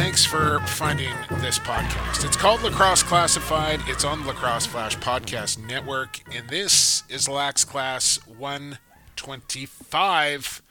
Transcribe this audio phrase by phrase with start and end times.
[0.00, 2.24] thanks for finding this podcast.
[2.24, 3.82] It's called Lacrosse Classified.
[3.86, 10.62] It's on the Lacrosse Flash Podcast Network, and this is Lax Class 125.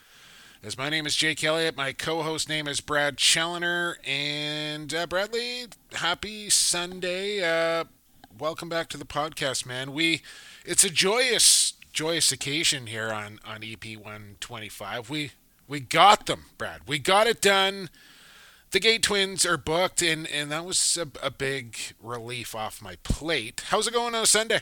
[0.64, 5.68] As my name is Jake Elliott, my co-host name is Brad Challoner, and uh, Bradley,
[5.94, 7.44] happy Sunday.
[7.44, 7.84] Uh,
[8.40, 9.94] welcome back to the podcast, man.
[9.94, 10.24] We,
[10.66, 15.12] it's a joyous, joyous occasion here on on EP 125.
[15.12, 15.34] We
[15.68, 16.82] we got them, Brad.
[16.88, 17.92] We got it done.
[18.72, 22.98] The Gait Twins are booked, and, and that was a, a big relief off my
[23.02, 23.64] plate.
[23.70, 24.62] How's it going on a Sunday?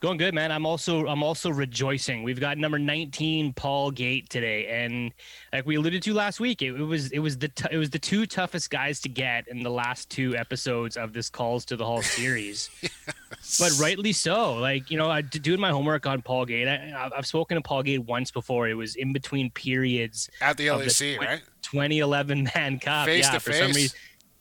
[0.00, 0.50] Going good, man.
[0.50, 2.22] I'm also I'm also rejoicing.
[2.22, 5.12] We've got number 19 Paul Gait today, and
[5.52, 7.90] like we alluded to last week, it, it was it was the t- it was
[7.90, 11.76] the two toughest guys to get in the last two episodes of this Calls to
[11.76, 12.70] the Hall series.
[12.82, 13.58] yes.
[13.60, 14.54] But rightly so.
[14.54, 16.66] Like you know, I doing my homework on Paul Gait.
[16.66, 18.68] I, have spoken to Paul Gait once before.
[18.68, 21.42] It was in between periods at the LEC, the right?
[21.60, 23.04] 2011 Mann Cup.
[23.04, 23.60] Face yeah, to for face.
[23.60, 23.98] some reason,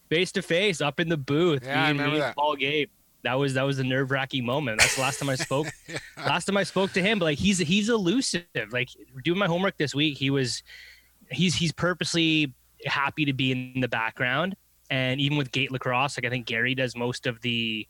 [0.08, 1.66] face to face up in the booth.
[1.66, 2.36] Yeah, I remember that.
[2.38, 2.90] Paul Gait
[3.24, 4.80] that was that was a nerve wracking moment.
[4.80, 5.68] That's the last time I spoke.
[6.18, 8.46] Last time I spoke to him, but like he's he's elusive.
[8.72, 8.90] Like
[9.24, 10.64] doing my homework this week, he was
[11.32, 12.54] he's he's purposely
[12.86, 14.56] happy to be in the background.
[14.90, 17.88] And even with Gait Lacrosse, like I think Gary does most of the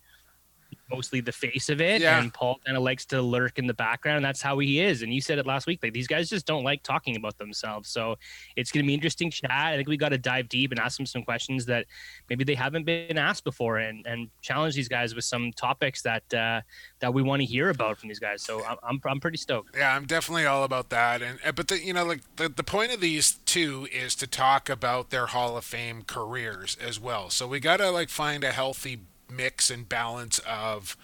[0.91, 2.19] mostly the face of it yeah.
[2.19, 5.01] and paul kind of likes to lurk in the background And that's how he is
[5.01, 7.89] and you said it last week like these guys just don't like talking about themselves
[7.89, 8.15] so
[8.55, 10.97] it's going to be interesting chat i think we got to dive deep and ask
[10.97, 11.85] them some questions that
[12.29, 16.33] maybe they haven't been asked before and and challenge these guys with some topics that
[16.33, 16.61] uh
[16.99, 19.75] that we want to hear about from these guys so i'm i'm, I'm pretty stoked
[19.75, 22.93] yeah i'm definitely all about that and but the, you know like the, the point
[22.93, 27.47] of these two is to talk about their hall of fame careers as well so
[27.47, 30.97] we got to like find a healthy mix and balance of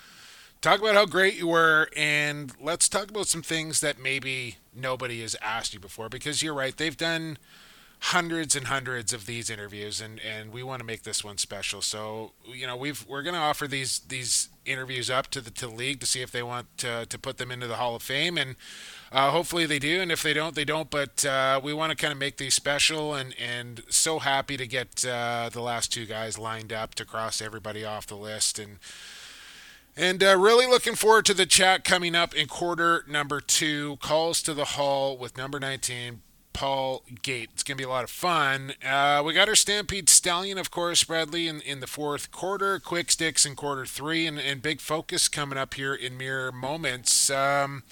[0.61, 5.21] talk about how great you were and let's talk about some things that maybe nobody
[5.21, 7.37] has asked you before because you're right they've done
[8.09, 11.81] hundreds and hundreds of these interviews and and we want to make this one special.
[11.81, 15.65] So you know we've we're going to offer these these interviews up to the to
[15.65, 18.03] the league to see if they want to, to put them into the hall of
[18.03, 18.57] fame and
[19.11, 21.95] uh, hopefully they do and if they don't they don't but uh, we want to
[21.95, 26.05] kind of make these special and and so happy to get uh, the last two
[26.05, 28.77] guys lined up to cross everybody off the list and
[29.97, 34.43] and uh, really looking forward to the chat coming up in quarter number two calls
[34.43, 36.21] to the hall with number 19
[36.55, 37.49] Paul Gait.
[37.53, 38.75] It's going to be a lot of fun.
[38.83, 43.11] Uh, we got our Stampede Stallion, of course, Bradley, in, in the fourth quarter, Quick
[43.11, 47.29] Sticks in quarter three, and, and big focus coming up here in mere moments.
[47.29, 47.83] Um,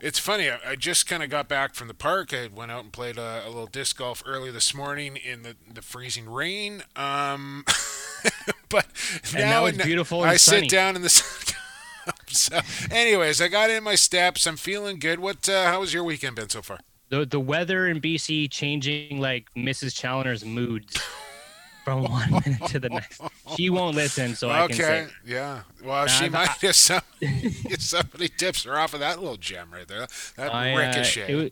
[0.00, 0.50] it's funny.
[0.50, 2.34] I, I just kind of got back from the park.
[2.34, 5.56] I went out and played a, a, little disc golf early this morning in the,
[5.72, 6.82] the freezing rain.
[6.94, 7.64] Um,
[8.68, 8.86] but
[9.34, 10.22] and now, it's beautiful.
[10.22, 10.68] I sunny.
[10.68, 11.56] sit down in the sun.
[12.26, 14.46] so, anyways, I got in my steps.
[14.46, 15.20] I'm feeling good.
[15.20, 15.48] What?
[15.48, 16.80] Uh, how has your weekend been so far?
[17.12, 19.94] The the weather in BC changing like Mrs.
[19.94, 20.98] Challoner's moods
[21.84, 23.20] from one minute to the next.
[23.56, 25.06] She won't listen, so I can say.
[25.26, 25.60] Yeah.
[25.84, 29.68] Well, she Uh, might if, some, if somebody tips her off of that little gem
[29.70, 30.06] right there.
[30.36, 31.30] That I, uh, ricochet.
[31.30, 31.50] it, was,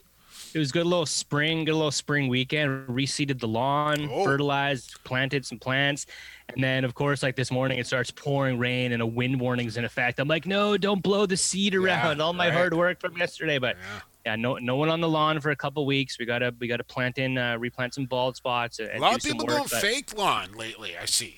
[0.55, 2.87] it was good little spring, good little spring weekend.
[2.89, 4.25] Reseeded the lawn, Oh.
[4.25, 6.07] fertilized, planted some plants.
[6.55, 9.77] And then, of course, like this morning, it starts pouring rain and a wind warning's
[9.77, 10.19] in effect.
[10.21, 12.21] I'm like, no, don't blow the seed around.
[12.23, 12.55] All my right.
[12.55, 14.01] hard work from yesterday, but yeah.
[14.27, 16.19] Yeah, no, no one on the lawn for a couple weeks.
[16.19, 18.79] We gotta, we gotta plant in, uh, replant some bald spots.
[18.79, 20.97] And A lot of people work, going but- fake lawn lately.
[20.97, 21.37] I see.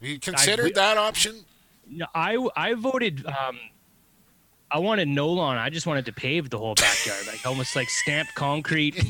[0.00, 1.44] You considered we- that option?
[1.90, 3.24] No, I I voted.
[3.26, 3.58] Um,
[4.70, 5.56] I wanted no lawn.
[5.56, 9.02] I just wanted to pave the whole backyard, like almost like stamped concrete,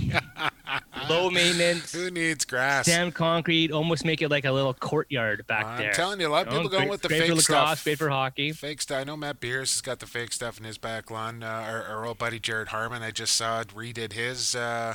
[1.09, 2.87] low maintenance, Who needs grass?
[2.87, 3.72] stamped concrete.
[3.72, 5.89] Almost make it like a little courtyard back there.
[5.89, 7.83] I'm telling you, a lot of You know, people going with the fake for stuff.
[7.83, 8.53] great for hockey.
[8.53, 9.01] Fake stuff.
[9.01, 11.43] I know Matt Beers has got the fake stuff in his back lawn.
[11.43, 14.95] Uh, our, our old buddy Jared Harmon, I just saw redid his uh,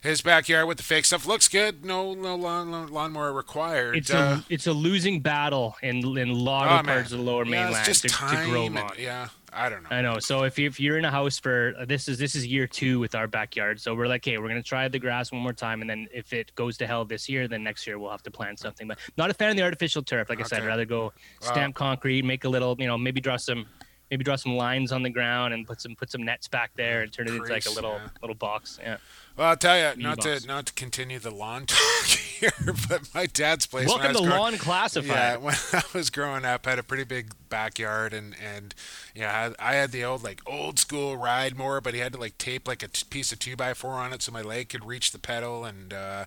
[0.00, 1.26] his backyard with the fake stuff.
[1.26, 1.84] Looks good.
[1.84, 3.96] No, no lawn, lawn, lawnmower required.
[3.96, 6.96] It's uh, a it's a losing battle in in a lot oh, of man.
[6.96, 9.68] parts of the lower yeah, mainland it's just to, time to grow and- yeah, I
[9.68, 9.88] don't know.
[9.90, 10.18] I know.
[10.18, 12.66] So if you if you're in a house for uh, this is this is year
[12.66, 13.80] two with our backyard.
[13.80, 16.32] So we're like, hey, we're gonna try the grass one more time, and then if
[16.32, 18.88] it goes to hell this year, then next year we'll have to plant something.
[18.88, 20.28] But not a fan of the artificial turf.
[20.28, 23.36] Like I said, I'd rather go stamp concrete, make a little, you know, maybe draw
[23.36, 23.66] some
[24.10, 27.02] maybe draw some lines on the ground and put some put some nets back there
[27.02, 28.08] and turn it into like a little yeah.
[28.20, 28.78] little box.
[28.82, 28.98] Yeah.
[29.36, 30.42] Well, I'll tell you, not box.
[30.42, 32.52] to not to continue the lawn talk here,
[32.88, 33.88] but my dad's place.
[33.88, 35.08] Welcome to growing- Lawn Classified.
[35.08, 38.74] Yeah, when I was growing up, had a pretty big backyard, and and
[39.14, 42.12] yeah, I had, I had the old like old school ride mower, but he had
[42.12, 44.42] to like tape like a t- piece of two by four on it so my
[44.42, 46.26] leg could reach the pedal, and uh,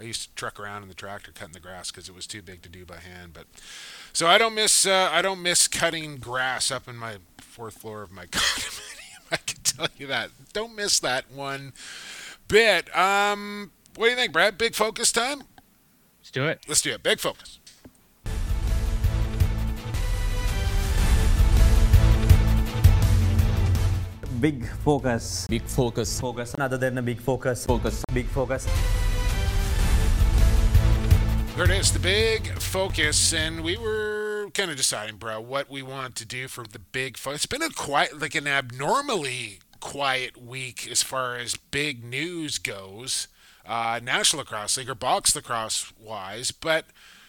[0.00, 2.42] I used to truck around in the tractor cutting the grass because it was too
[2.42, 3.32] big to do by hand.
[3.34, 3.46] But
[4.18, 8.02] so I don't miss uh, I don't miss cutting grass up in my fourth floor
[8.02, 9.22] of my condominium.
[9.30, 10.30] I can tell you that.
[10.52, 11.72] Don't miss that one
[12.48, 12.94] bit.
[12.96, 14.58] Um, what do you think, Brad?
[14.58, 15.44] Big focus time.
[16.18, 16.64] Let's do it.
[16.66, 17.02] Let's do it.
[17.04, 17.60] Big focus.
[24.40, 28.68] big focus big focus focus other than a big focus focus big focus
[31.58, 35.82] There it is, the big focus, and we were kind of deciding, bro, what we
[35.82, 37.38] want to do for the big focus.
[37.38, 43.26] It's been a quiet, like an abnormally quiet week as far as big news goes,
[43.66, 46.84] uh, National Lacrosse League or Box Lacrosse wise, but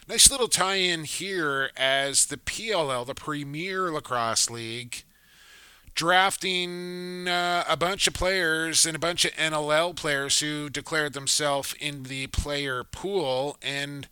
[0.08, 5.06] nice little tie-in here as the PLL, the Premier Lacrosse League,
[5.96, 11.76] drafting uh, a bunch of players and a bunch of NLL players who declared themselves
[11.80, 13.58] in the player pool.
[13.62, 14.08] And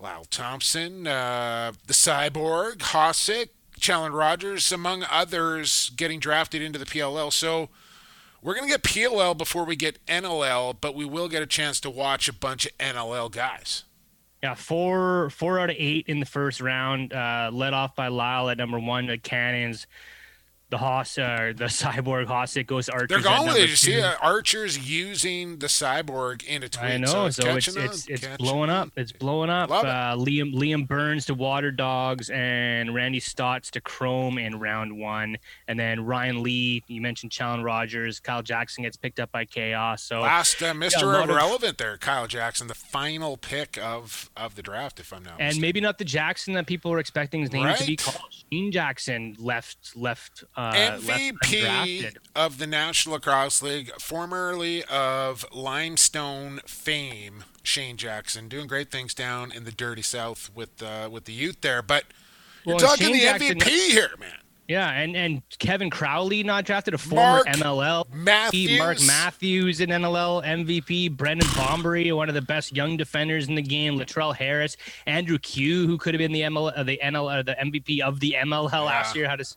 [0.00, 3.48] Lyle Thompson, uh, the Cyborg, Hossack,
[3.78, 7.32] Challen Rogers, among others, getting drafted into the PLL.
[7.32, 7.68] So
[8.42, 11.80] we're going to get PLL before we get NLL, but we will get a chance
[11.80, 13.84] to watch a bunch of NLL guys.
[14.42, 18.48] Yeah, four four out of eight in the first round, uh, led off by Lyle
[18.48, 19.06] at number one.
[19.06, 19.88] The Cannons,
[20.70, 23.08] the Haas, uh, the Cyborg Hossack goes Archers.
[23.08, 23.70] They're going with it.
[23.70, 26.84] You see uh, Archers using the Cyborg in a tweet.
[26.84, 27.48] I know, so it's, so
[27.80, 28.90] it's it's, it's blowing up.
[28.96, 29.70] It's blowing up.
[29.70, 29.84] Uh,
[30.16, 35.38] Liam Liam Burns to Water Dogs and Randy Staats to Chrome in round one,
[35.68, 36.84] and then Ryan Lee.
[36.86, 38.20] You mentioned Challen Rogers.
[38.20, 40.02] Kyle Jackson gets picked up by Chaos.
[40.02, 41.02] So Last uh, Yeah, a Mr.
[41.04, 45.22] lot of- Irrelevant there, Kyle Jackson, the final pick of of the draft, if I'm
[45.22, 45.62] not and mistaken.
[45.62, 48.16] maybe not the Jackson that people were expecting his name to be called.
[48.52, 57.44] Shane Jackson left left uh, MVP of the National Lacrosse League, formerly of Limestone fame,
[57.62, 61.60] Shane Jackson, doing great things down in the dirty South with uh, with the youth
[61.60, 61.80] there.
[61.82, 62.04] But
[62.64, 64.32] you're Well, talking Shane the Jackson- MVP here, man.
[64.66, 68.04] Yeah, and and Kevin Crowley not drafted a former Mark MLL.
[68.12, 68.78] Matthews.
[68.78, 71.16] Mark Matthews, an NLL MVP.
[71.16, 73.98] Brendan Bomberry, one of the best young defenders in the game.
[73.98, 74.76] Latrell Harris,
[75.06, 78.20] Andrew Kew, who could have been the ML, uh, the NL, uh, the MVP of
[78.20, 79.20] the MLL last Yeah.
[79.20, 79.56] year, had a s-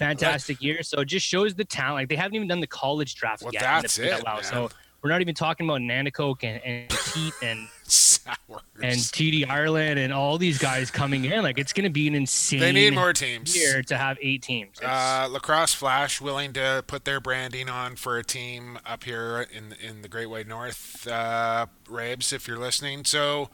[0.00, 0.82] Fantastic year.
[0.82, 1.94] So it just shows the talent.
[1.96, 3.62] Like they haven't even done the college draft Well, yet.
[3.62, 4.42] that's it, man.
[4.42, 4.70] So
[5.02, 8.62] we're not even talking about Nanticoke and and and Sowers.
[8.82, 11.42] and TD Ierlan and all these guys coming in.
[11.42, 12.60] Like it's going to be an insane.
[12.60, 13.56] they need more teams.
[13.56, 14.78] year to have eight teams.
[14.82, 19.74] Uh, Lacrosse Flash willing to put their branding on for a team up here in
[19.86, 23.04] in the Great White North, uh, Rabes, if you're listening.
[23.04, 23.48] So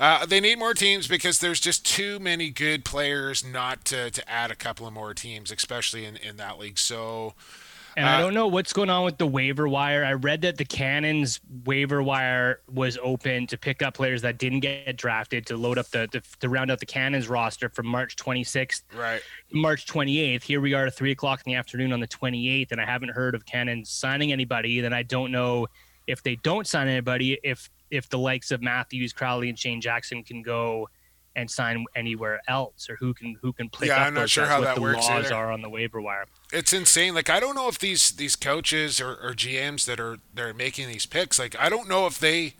[0.00, 4.30] uh, they need more teams because there's just too many good players not to, to
[4.30, 6.78] add a couple of more teams, especially in, in that league.
[6.78, 7.34] So
[7.96, 10.04] And I Uh, don't know what's going on with the waiver wire.
[10.04, 14.60] I read that the Cannons waiver wire was open to pick up players that didn't
[14.60, 18.16] get drafted to load up the to, to round out the Cannons roster from March
[18.16, 20.42] 26th, right, March 28th.
[20.44, 23.10] Here we are at three o'clock in the afternoon on the 28th, and I haven't
[23.10, 24.80] heard of Cannons signing anybody.
[24.80, 25.66] Then I don't know
[26.06, 30.22] if they don't sign anybody, if if the likes of Matthews, Crowley, and Shane Jackson
[30.22, 30.88] can go
[31.36, 34.46] and sign anywhere else, or who can who can pick Yeah, up I'm not sure
[34.46, 35.34] how that the works laws either.
[35.34, 36.24] are on the waiver wire.
[36.52, 37.14] it's insane.
[37.14, 40.88] Like I don't know if these these coaches or, or GMs that are they're making
[40.88, 41.38] these picks.
[41.38, 42.54] Like I don't know if they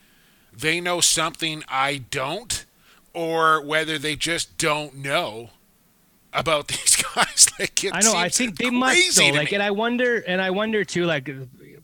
[0.57, 2.65] they know something I don't,
[3.13, 5.51] or whether they just don't know
[6.33, 7.49] about these guys.
[7.59, 8.15] Like I know.
[8.15, 9.31] I think they must though.
[9.31, 9.55] Like, me.
[9.55, 11.07] and I wonder, and I wonder too.
[11.07, 11.29] Like,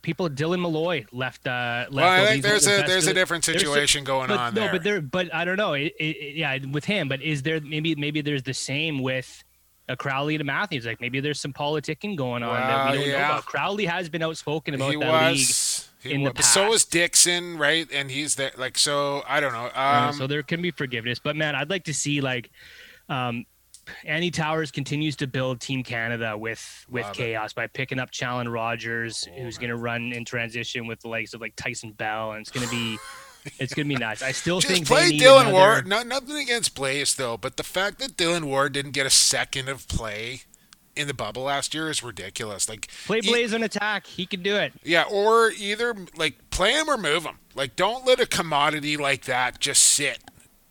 [0.06, 1.46] people, Dylan Molloy left.
[1.46, 4.54] Uh, left Well, I think there's a there's a different there's situation going but, on
[4.54, 4.72] no, there.
[4.72, 5.74] but there, but I don't know.
[5.74, 7.08] It, it, yeah, with him.
[7.08, 9.44] But is there maybe maybe there's the same with
[9.88, 10.86] a Crowley and a Matthews?
[10.86, 13.12] Like maybe there's some politicking going on that we don't yeah.
[13.12, 13.46] know about.
[13.46, 15.38] Crowley has been outspoken about he that league.
[15.38, 15.88] was.
[16.00, 16.84] He in wa- the but so was.
[16.84, 17.88] Dixon, right?
[17.92, 18.52] And he's there.
[18.56, 19.70] Like so, I don't know.
[19.74, 21.18] Uh, Um, so there can be forgiveness.
[21.18, 22.50] But man, I'd like to see like
[23.08, 23.44] um
[24.04, 27.16] Andy Towers continues to build Team Canada with with Love it.
[27.18, 31.08] chaos by picking up Challen Rogers, Oh, who's going to run in transition with the
[31.08, 32.98] likes of like Tyson Bell, and it's going to be
[33.58, 34.22] it's going to be nuts.
[34.22, 35.86] I still Just think play Dylan another- Ward.
[35.86, 39.68] No, nothing against Blaze though, but the fact that Dylan Ward didn't get a second
[39.68, 40.42] of play
[40.96, 42.68] in the bubble last year is ridiculous.
[42.70, 44.06] Like Play Blaze on attack.
[44.06, 44.72] He can do it.
[44.82, 47.36] yeah, or either like play him or move him.
[47.54, 50.18] Like don't let a commodity like that just sit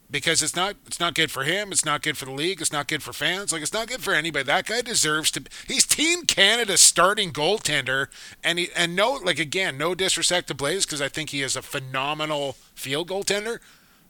[0.09, 1.71] because it's not it's not good for him.
[1.71, 2.61] It's not good for the league.
[2.61, 3.51] It's not good for fans.
[3.51, 4.43] Like it's not good for anybody.
[4.43, 5.43] That guy deserves to.
[5.67, 8.07] He's Team Canada's starting goaltender,
[8.43, 11.55] and he and no like again no disrespect to Blaze because I think he is
[11.55, 13.59] a phenomenal field goaltender,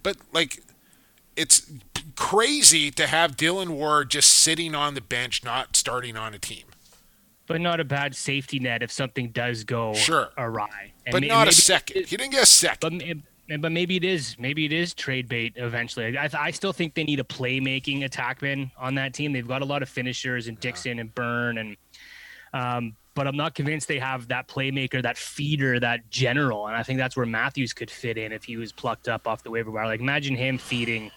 [0.04, 0.62] but like
[1.36, 1.70] it's
[2.16, 6.64] crazy to have Dylan Ward just sitting on the bench, not starting on a team.
[7.48, 10.32] But not a bad safety net if something does go Sure.
[10.38, 10.94] awry.
[11.06, 12.06] And But not a second.
[12.08, 13.00] He didn't get a second.
[13.00, 16.18] But but maybe it is maybe it is trade bait eventually.
[16.18, 19.34] I, I still think they need a playmaking attackman on that team.
[19.34, 21.78] They've got a lot of finishers and Dixon and Byrne and
[22.54, 26.68] um, but I'm not convinced they have that playmaker, that feeder, that general.
[26.68, 29.42] And I think that's where Matthews could fit in if he was plucked up off
[29.44, 29.86] the waiver wire.
[29.86, 31.12] Like imagine him feeding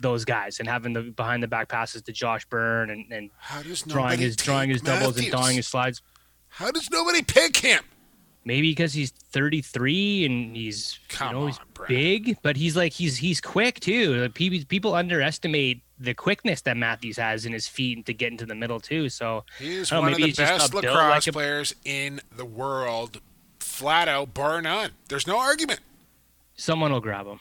[0.00, 3.30] those guys and having the behind the back passes to Josh Byrne and, and
[3.86, 5.30] drawing his drawing his doubles and Matthews?
[5.30, 6.02] drawing his slides.
[6.48, 7.82] How does nobody pick him?
[8.46, 12.92] Maybe because he's 33 and he's Come you know he's on, big, but he's like
[12.92, 14.14] he's he's quick too.
[14.22, 18.46] Like, pe- people underestimate the quickness that Matthews has in his feet to get into
[18.46, 19.08] the middle too.
[19.08, 21.32] So He is I know, one of maybe the he's just best lacrosse like a-
[21.32, 23.20] players in the world,
[23.58, 24.92] flat out, bar none.
[25.08, 25.80] There's no argument.
[26.54, 27.40] someone will grab him.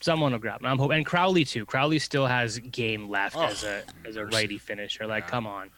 [0.00, 0.66] Someone will grab him.
[0.66, 1.66] I'm hoping, and Crowley too.
[1.66, 5.06] Crowley still has game left Oh, as a as a righty finisher.
[5.08, 5.30] Like, Yeah.
[5.30, 5.70] come on.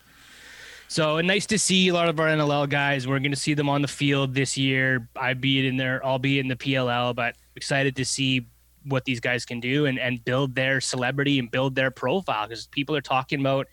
[0.88, 3.06] So nice to see a lot of our NLL guys.
[3.06, 5.08] We're going to see them on the field this year.
[5.16, 8.46] I be it in there, I'll be in the PLL, but excited to see
[8.84, 12.68] what these guys can do and, and build their celebrity and build their profile because
[12.68, 13.66] people are talking about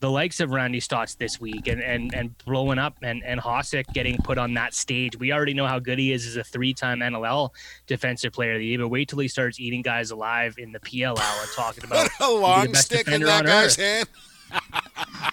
[0.00, 3.86] the likes of Randy Staats this week and and, and blowing up and, and Hossack
[3.94, 5.18] getting put on that stage.
[5.18, 7.50] We already know how good he is as a three time NLL
[7.86, 10.80] defensive player of the year, but wait till he starts eating guys alive in the
[10.80, 14.08] PLL and talking about a long best stick in that on guy's earth.
[14.50, 15.32] hand.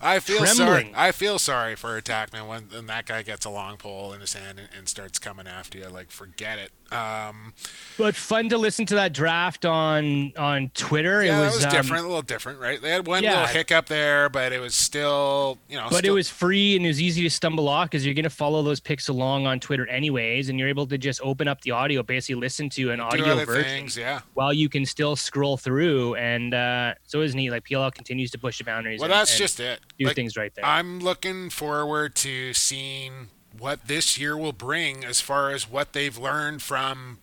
[0.00, 0.92] I feel sorry.
[0.94, 4.34] I feel sorry for attackman when, when that guy gets a long pole in his
[4.34, 5.88] hand and, and starts coming after you.
[5.88, 6.72] Like, forget it.
[6.90, 7.52] Um,
[7.98, 11.22] But fun to listen to that draft on on Twitter.
[11.24, 12.80] yeah, it it was, was um, different, a little different, right?
[12.80, 13.40] They had one yeah.
[13.40, 16.88] little hiccup there, but it was still, you know, But it was free and it
[16.88, 19.86] was easy to stumble off because you're going to follow those picks along on Twitter
[19.88, 23.44] anyways, and you're able to just open up the audio, basically listen to an audio
[23.44, 23.96] version things.
[23.96, 24.20] Yeah.
[24.34, 26.14] while you can still scroll through.
[26.14, 27.50] And uh, so it's neat.
[27.50, 29.00] Like PLL continues to push the boundaries.
[29.00, 29.80] Well, and- that's and just it.
[29.98, 30.64] do Like, things right there.
[30.64, 36.16] I'm looking forward to seeing what this year will bring as far as what they've
[36.16, 37.18] learned from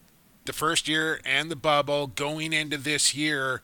[0.46, 3.62] the first year and the bubble going into this year.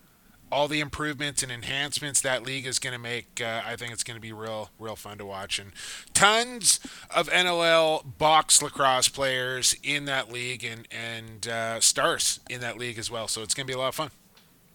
[0.52, 4.04] All the improvements and enhancements that league is going to make, uh, I think it's
[4.04, 5.60] going to be real, real fun to watch.
[5.60, 5.72] And
[6.14, 12.78] tons of NLL box lacrosse players in that league and and uh, stars in that
[12.78, 13.30] league as well.
[13.30, 14.12] So it's going to be a lot of fun.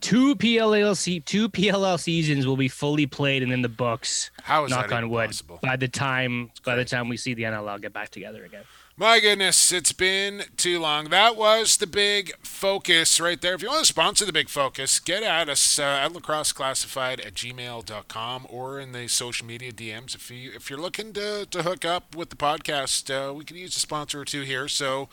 [0.00, 4.30] Two PLL se- two PLL seasons will be fully played and in the books.
[4.42, 5.26] How is knock that on wood.
[5.26, 5.58] possible?
[5.62, 8.64] By the time by the time we see the NLL get back together again.
[8.98, 11.10] My goodness, it's been too long.
[11.10, 13.52] That was the big focus right there.
[13.52, 17.34] If you want to sponsor the big focus, get at us uh, at lacrosseclassified at
[17.34, 20.14] gmail.com or in the social media DMs.
[20.14, 23.58] If, you, if you're looking to, to hook up with the podcast, uh, we could
[23.58, 24.66] use a sponsor or two here.
[24.66, 25.10] So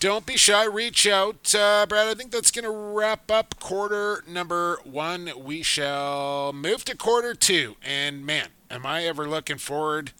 [0.00, 0.64] don't be shy.
[0.64, 1.54] Reach out.
[1.54, 5.32] Uh, Brad, I think that's going to wrap up quarter number one.
[5.36, 7.76] We shall move to quarter two.
[7.84, 10.12] And man, am I ever looking forward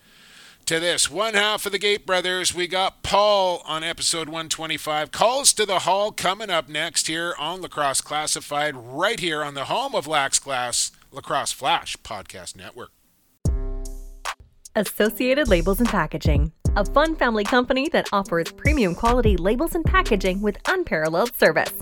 [0.68, 1.10] to this.
[1.10, 5.10] One half of the Gait Brothers, we got Paul on episode 125.
[5.10, 9.64] Calls to the Hall coming up next here on Lacrosse Classified, right here on the
[9.64, 12.90] home of Lax Class, Lacrosse Flash Podcast Network.
[14.76, 20.42] Associated Labels and Packaging, a fun family company that offers premium quality labels and packaging
[20.42, 21.72] with unparalleled service.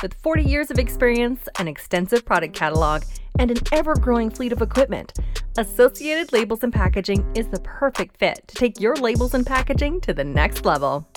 [0.00, 3.02] With 40 years of experience, an extensive product catalog,
[3.38, 5.12] and an ever growing fleet of equipment,
[5.56, 10.12] Associated Labels and Packaging is the perfect fit to take your labels and packaging to
[10.12, 11.08] the next level.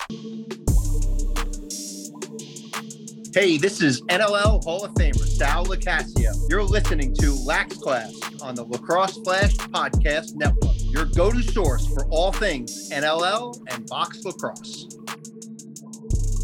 [3.34, 6.50] Hey, this is NLL Hall of Famer Sal LoCascio.
[6.50, 11.88] You're listening to Lax Class on the Lacrosse Flash Podcast Network, your go to source
[11.94, 14.98] for all things NLL and box lacrosse.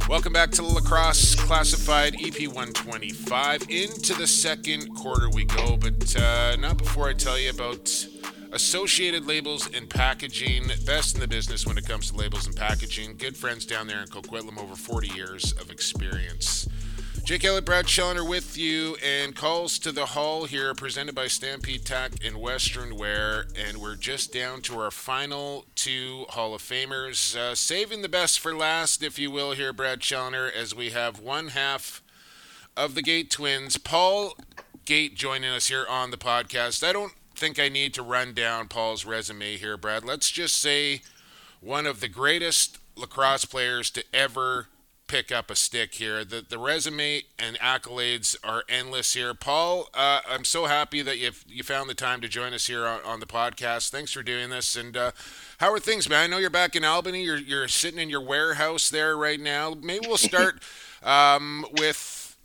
[0.07, 3.63] Welcome back to Lacrosse Classified EP 125.
[3.69, 8.07] Into the second quarter we go, but uh, not before I tell you about
[8.53, 13.17] Associated Labels and Packaging, best in the business when it comes to labels and packaging.
[13.17, 16.69] Good friends down there in Coquitlam, over 40 years of experience.
[17.27, 21.84] Jake Elliott, Brad Challoner with you, and calls to the hall here, presented by Stampede
[21.84, 23.48] Tack and Western Wear.
[23.53, 27.36] And we're just down to our final two Hall of Famers.
[27.36, 31.19] Uh, saving the best for last, if you will, here, Brad Challoner, as we have
[31.19, 32.01] one half
[32.77, 34.38] of the Gait Twins, Paul
[34.86, 36.81] Gait, joining us here on the podcast.
[36.81, 40.05] I don't think I need to run down Paul's resume here, Brad.
[40.05, 41.01] Let's just say
[41.60, 44.69] one of the greatest lacrosse players to ever
[45.07, 46.23] pick up a stick here.
[46.23, 49.33] The the resume and accolades are endless here.
[49.33, 52.85] Paul, uh, I'm so happy that you you found the time to join us here
[52.85, 53.89] on, on the podcast.
[53.89, 54.75] Thanks for doing this.
[54.75, 55.11] And uh,
[55.59, 56.23] how are things, man?
[56.23, 57.23] I know you're back in Albany.
[57.23, 59.73] You're you're sitting in your warehouse there right now.
[59.81, 60.61] Maybe we'll start
[61.03, 62.37] um, with.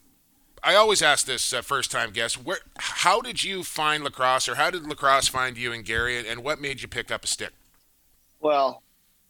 [0.64, 4.54] I always ask this uh, first time guest, where, how did you find lacrosse, or
[4.54, 7.50] how did lacrosse find you and Gary, and what made you pick up a stick?
[8.38, 8.83] Well,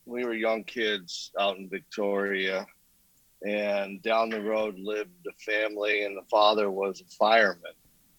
[0.04, 2.66] we were young kids out in Victoria,
[3.46, 7.72] and down the road lived a family, and the father was a fireman.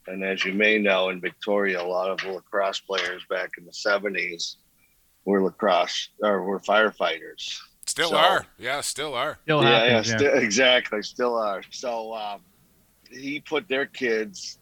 [0.07, 3.71] And as you may know, in Victoria, a lot of lacrosse players back in the
[3.71, 4.55] 70s
[5.25, 7.57] were lacrosse or were firefighters.
[7.85, 9.39] Still So- are, yeah, still are.
[9.43, 11.61] Still yeah, happens, yeah, Still, exactly, still are.
[11.71, 12.41] So um,
[13.09, 14.59] he put their kids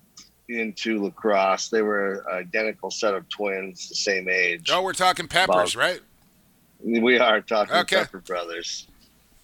[0.50, 1.70] into lacrosse.
[1.70, 4.70] They were identical set of twins, the same age.
[4.72, 6.02] Oh, we're talking peppers, About- right?
[6.84, 7.98] We are talking Okay.
[7.98, 8.88] Pepper Brothers.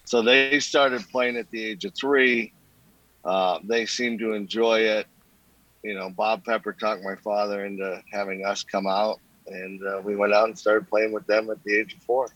[0.08, 2.54] So they started playing at the age of three.
[3.26, 5.06] Uh, they seemed to enjoy it.
[5.82, 10.16] You know, Bob Pepper talked my father into having us come out, and uh, we
[10.16, 12.30] went out and started playing with them at the age of four.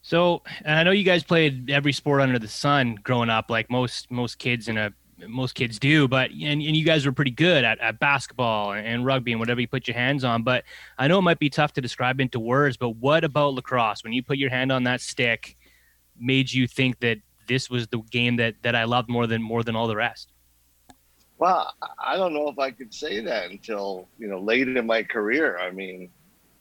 [0.00, 3.68] So, and I know you guys played every sport under the sun growing up, like
[3.68, 4.90] most most kids in a
[5.28, 6.08] most kids do.
[6.08, 9.38] But and, and you guys were pretty good at, at basketball and, and rugby and
[9.38, 10.42] whatever you put your hands on.
[10.42, 10.64] But
[10.96, 12.78] I know it might be tough to describe into words.
[12.78, 14.02] But what about lacrosse?
[14.02, 15.58] When you put your hand on that stick,
[16.18, 19.62] made you think that this was the game that that I loved more than more
[19.62, 20.32] than all the rest?
[21.38, 25.02] Well, I- don't know if I could say that until you know late in my
[25.02, 25.58] career.
[25.58, 26.10] I mean,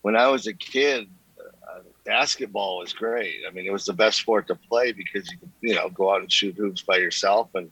[0.01, 1.07] when I was a kid,
[1.39, 3.41] uh, basketball was great.
[3.47, 6.13] I mean, it was the best sport to play because you could you know go
[6.13, 7.71] out and shoot hoops by yourself and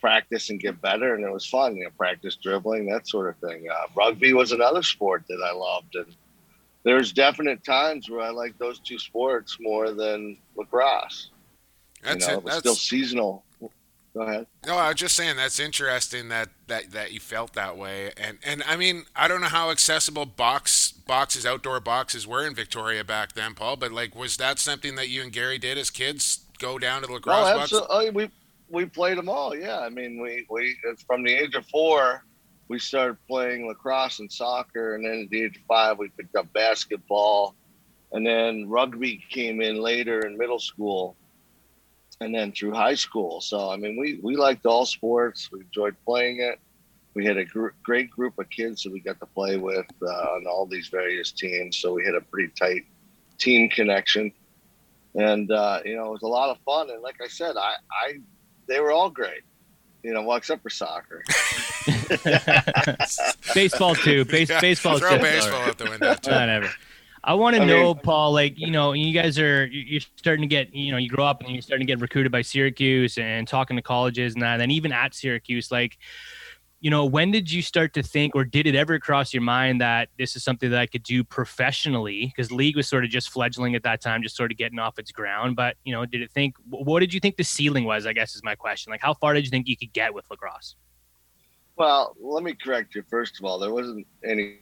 [0.00, 1.76] practice and get better, and it was fun.
[1.76, 3.68] You know, practice dribbling, that sort of thing.
[3.70, 6.16] Uh, rugby was another sport that I loved, and
[6.84, 11.30] there's definite times where I like those two sports more than lacrosse.
[12.02, 12.44] That's you know, it.
[12.44, 13.44] That's, still seasonal.
[14.14, 14.46] Go ahead.
[14.66, 18.38] No, I was just saying that's interesting that, that that you felt that way, and
[18.44, 23.04] and I mean I don't know how accessible box boxes, outdoor boxes were in Victoria
[23.04, 23.76] back then, Paul.
[23.76, 26.40] But like, was that something that you and Gary did as kids?
[26.58, 27.72] Go down to the lacrosse Oh, box?
[27.72, 28.08] absolutely.
[28.08, 28.30] Oh, we
[28.68, 29.56] we played them all.
[29.56, 32.24] Yeah, I mean, we we from the age of four,
[32.72, 36.34] we started playing lacrosse and soccer, and then at the age of five, we picked
[36.36, 37.54] up basketball,
[38.12, 41.14] and then rugby came in later in middle school,
[42.22, 43.42] and then through high school.
[43.42, 45.50] So I mean, we we liked all sports.
[45.52, 46.58] We enjoyed playing it.
[47.12, 50.06] We had a gr- great group of kids that we got to play with uh,
[50.06, 51.76] on all these various teams.
[51.76, 52.86] So we had a pretty tight
[53.36, 54.32] team connection
[55.14, 56.88] and uh, you know it was a lot of fun.
[56.88, 58.14] And like I said, I, I
[58.66, 59.42] they were all great,
[60.02, 61.22] you know, well except for soccer.
[63.54, 64.24] baseball too.
[64.24, 65.22] Base, baseball Throw too.
[65.22, 66.14] baseball out the window.
[66.14, 66.30] Too.
[66.30, 66.70] Whatever.
[67.24, 68.32] I want to I know, mean- Paul.
[68.32, 71.40] Like, you know, you guys are you're starting to get, you know, you grow up
[71.40, 74.60] and you're starting to get recruited by Syracuse and talking to colleges and that, and
[74.60, 75.98] then even at Syracuse, like,
[76.80, 79.80] you know, when did you start to think, or did it ever cross your mind
[79.80, 82.26] that this is something that I could do professionally?
[82.26, 84.98] Because league was sort of just fledgling at that time, just sort of getting off
[84.98, 85.54] its ground.
[85.54, 86.56] But you know, did it think?
[86.68, 88.04] What did you think the ceiling was?
[88.04, 88.90] I guess is my question.
[88.90, 90.74] Like, how far did you think you could get with lacrosse?
[91.76, 93.02] Well, let me correct you.
[93.08, 94.58] First of all, there wasn't any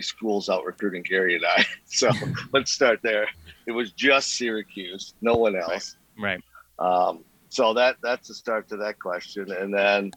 [0.00, 2.10] schools out recruiting Gary and I, so
[2.52, 3.26] let's start there.
[3.66, 5.96] It was just Syracuse, no one else.
[6.18, 6.40] Right.
[6.78, 10.12] Um, so that that's the start to that question, and then.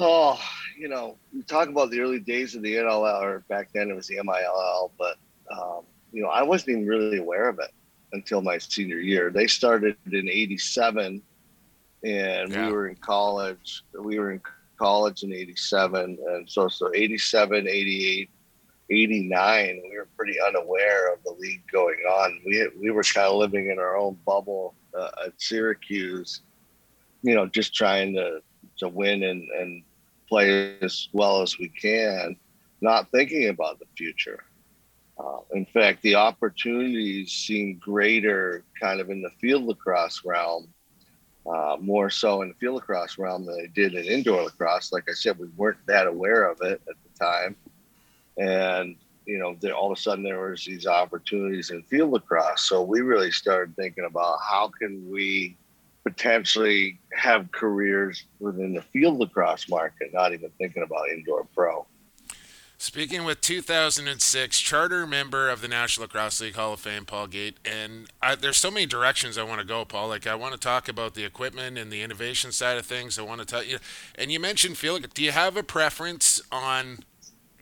[0.00, 0.40] Oh,
[0.78, 3.96] you know, we talk about the early days of the NLL, or back then it
[3.96, 5.16] was the MILL, but
[5.50, 5.80] um,
[6.12, 7.72] you know, I wasn't even really aware of it
[8.12, 9.30] until my senior year.
[9.30, 11.20] They started in '87,
[12.04, 12.66] and Yeah.
[12.66, 13.82] we were in college.
[13.98, 14.40] We were in
[14.78, 18.30] college in '87, and so so '87, '88,
[18.90, 22.40] '89, we were pretty unaware of the league going on.
[22.44, 26.42] We we were kind of living in our own bubble uh, at Syracuse,
[27.22, 28.40] you know, just trying to
[28.78, 29.82] to win and and
[30.28, 32.36] play as well as we can,
[32.80, 34.44] not thinking about the future.
[35.18, 40.72] Uh, in fact, the opportunities seem greater kind of in the field lacrosse realm,
[41.52, 44.92] uh, more so in the field lacrosse realm than they did in indoor lacrosse.
[44.92, 47.56] Like I said, we weren't that aware of it at the time.
[48.36, 52.68] And, you know, there, all of a sudden there was these opportunities in field lacrosse.
[52.68, 55.56] So we really started thinking about how can we
[56.04, 61.86] potentially have careers within the field lacrosse market, not even thinking about indoor pro.
[62.80, 67.56] Speaking with 2006 charter member of the National Lacrosse League Hall of Fame, Paul Gait,
[67.64, 70.06] and I, there's so many directions I want to go, Paul.
[70.06, 73.18] Like I want to talk about the equipment and the innovation side of things.
[73.18, 73.78] I want to tell you,
[74.14, 75.12] and you mentioned field.
[75.12, 77.00] Do you have a preference on,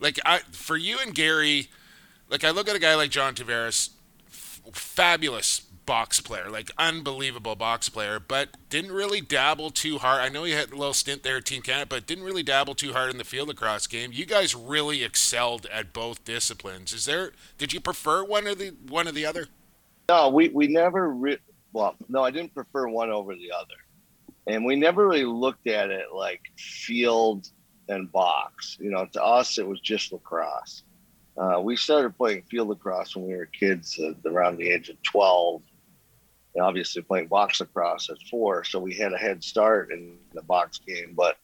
[0.00, 1.68] like, I for you and Gary?
[2.28, 3.90] Like I look at a guy like John Tavares,
[4.28, 10.20] f- fabulous box player, like unbelievable box player, but didn't really dabble too hard.
[10.20, 12.74] I know you had a little stint there at Team Canada, but didn't really dabble
[12.74, 14.10] too hard in the field lacrosse game.
[14.12, 16.92] You guys really excelled at both disciplines.
[16.92, 17.32] Is there?
[17.56, 19.48] Did you prefer one or the one or the other?
[20.08, 21.10] No, we we never.
[21.10, 21.38] Re-
[21.72, 23.74] well, no, I didn't prefer one over the other,
[24.46, 27.48] and we never really looked at it like field
[27.88, 28.76] and box.
[28.80, 30.82] You know, to us it was just lacrosse.
[31.36, 35.00] Uh, we started playing field lacrosse when we were kids, uh, around the age of
[35.02, 35.62] twelve,
[36.56, 40.42] and obviously playing box lacrosse at four, so we had a head start in the
[40.42, 41.14] box game.
[41.14, 41.36] But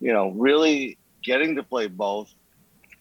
[0.00, 2.32] you know, really getting to play both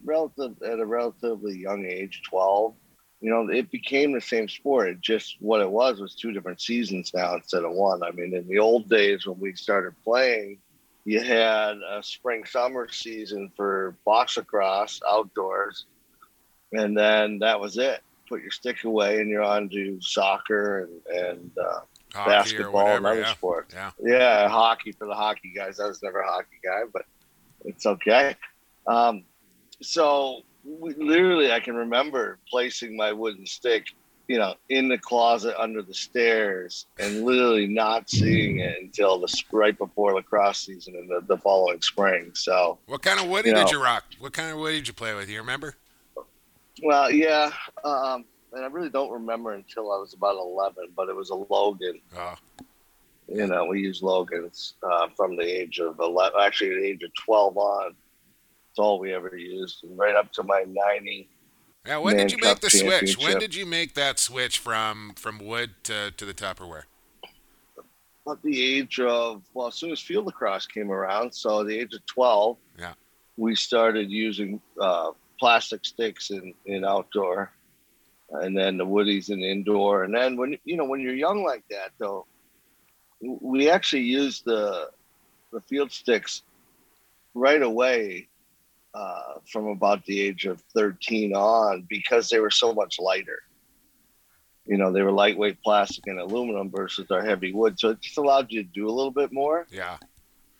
[0.04, 2.76] relative at a relatively young age, twelve
[3.24, 4.90] you know, it became the same sport.
[4.90, 8.04] It just what it was was two different seasons now instead of one.
[8.04, 10.60] I mean, in the old days when we started playing,
[11.06, 15.86] you had a spring summer season for box lacrosse outdoors,
[16.74, 18.02] and then that was it.
[18.28, 21.80] Put your stick away and you're on to soccer and, and uh,
[22.14, 23.34] basketball and other yeah.
[23.34, 23.74] sports.
[23.74, 23.92] Yeah.
[24.02, 25.80] Yeah, hockey for the hockey guys.
[25.80, 27.06] I was never a hockey guy, but
[27.66, 28.36] it's okay.
[28.88, 29.24] Um,
[29.82, 33.86] so we, literally, I can remember placing my wooden stick,
[34.28, 39.44] you know, in the closet under the stairs, and literally not seeing it until the
[39.52, 42.32] right before lacrosse season in the, the following spring.
[42.34, 43.72] So, What kind of woody You did know.
[43.72, 44.06] you rock?
[44.20, 45.30] What kind of woody did you play with?
[45.30, 45.76] You remember?
[46.84, 47.50] Well, yeah,
[47.84, 51.36] um, and I really don't remember until I was about eleven, but it was a
[51.36, 52.00] Logan.
[52.18, 52.36] Oh,
[53.28, 57.12] You know, we used Logans uh, from the age of 11, actually, the age of
[57.16, 57.96] 12 on.
[58.70, 61.30] It's all we ever used, and right up to my 90.
[61.88, 61.98] yeah.
[61.98, 63.18] When did you make the switch?
[63.18, 66.84] When did you make that switch from from wood to to the Tupperware?
[68.30, 71.78] At the age of, well, as soon as field lacrosse came around, so at the
[71.78, 72.94] age of 12, Yeah.
[73.36, 75.12] we started using uh,
[75.44, 77.52] plastic sticks in, in outdoor,
[78.30, 80.06] and then the woodies in indoor.
[80.06, 82.26] And then when, you know, when you're young like that, though,
[83.20, 84.90] we actually used the,
[85.52, 86.44] the field sticks
[87.34, 88.30] right away
[88.94, 93.40] uh, from about the age of 13 on because they were so much lighter.
[94.66, 97.78] You know, they were lightweight plastic and aluminum versus our heavy wood.
[97.78, 99.68] So it just allowed you to do a little bit more.
[99.70, 99.98] Yeah.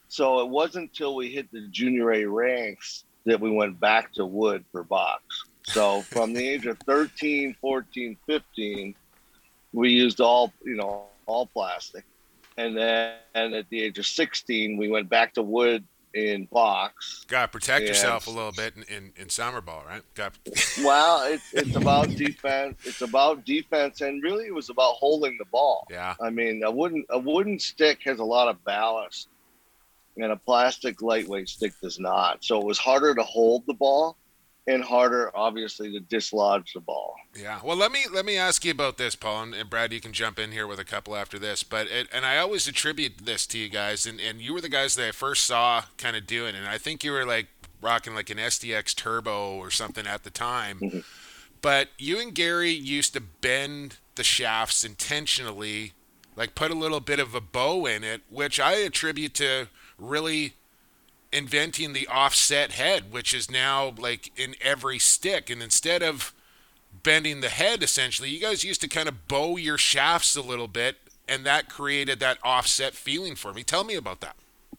[0.10, 4.26] So it wasn't until we hit the junior A ranks that we went back to
[4.26, 5.24] wood for box.
[5.64, 8.96] So from the age of 13, 14, 15,
[9.72, 12.04] we used all, you know, all plastic.
[12.58, 15.84] And then and at the age of 16, we went back to wood
[16.14, 17.26] in box.
[17.28, 20.04] Got to protect yourself a little bit in, in, in summer ball, right?
[20.14, 20.34] Got
[20.84, 22.78] Well, it's, it's about defense.
[22.86, 24.02] It's about defense.
[24.02, 25.88] And really it was about holding the ball.
[25.90, 26.16] yeah.
[26.22, 29.28] I mean, a wooden a wooden stick has a lot of ballast,
[30.18, 32.44] and a plastic lightweight stick does not.
[32.44, 34.18] So it was harder to hold the ball,
[34.66, 37.16] and harder, obviously, to dislodge the ball.
[37.36, 37.60] Yeah.
[37.64, 39.92] Well, let me let me ask you about this, Paul, and, and Brad.
[39.92, 41.64] You can jump in here with a couple after this.
[41.64, 44.70] But it, and I always attribute this to you guys, and, and you were the
[44.70, 46.60] guys that I first saw kind of doing, it.
[46.60, 47.48] and I think you were like
[47.82, 50.80] rocking like an STX Turbo or something at the time.
[50.80, 51.04] Mhm.
[51.62, 55.94] But you and Gary used to bend the shafts intentionally,
[56.36, 60.54] like put a little bit of a bow in it, which I attribute to really
[61.32, 65.50] inventing the offset head, which is now like in every stick.
[65.50, 66.34] And instead of
[67.02, 70.68] bending the head, essentially, you guys used to kind of bow your shafts a little
[70.68, 73.64] bit, and that created that offset feeling for me.
[73.64, 74.36] Tell me about that.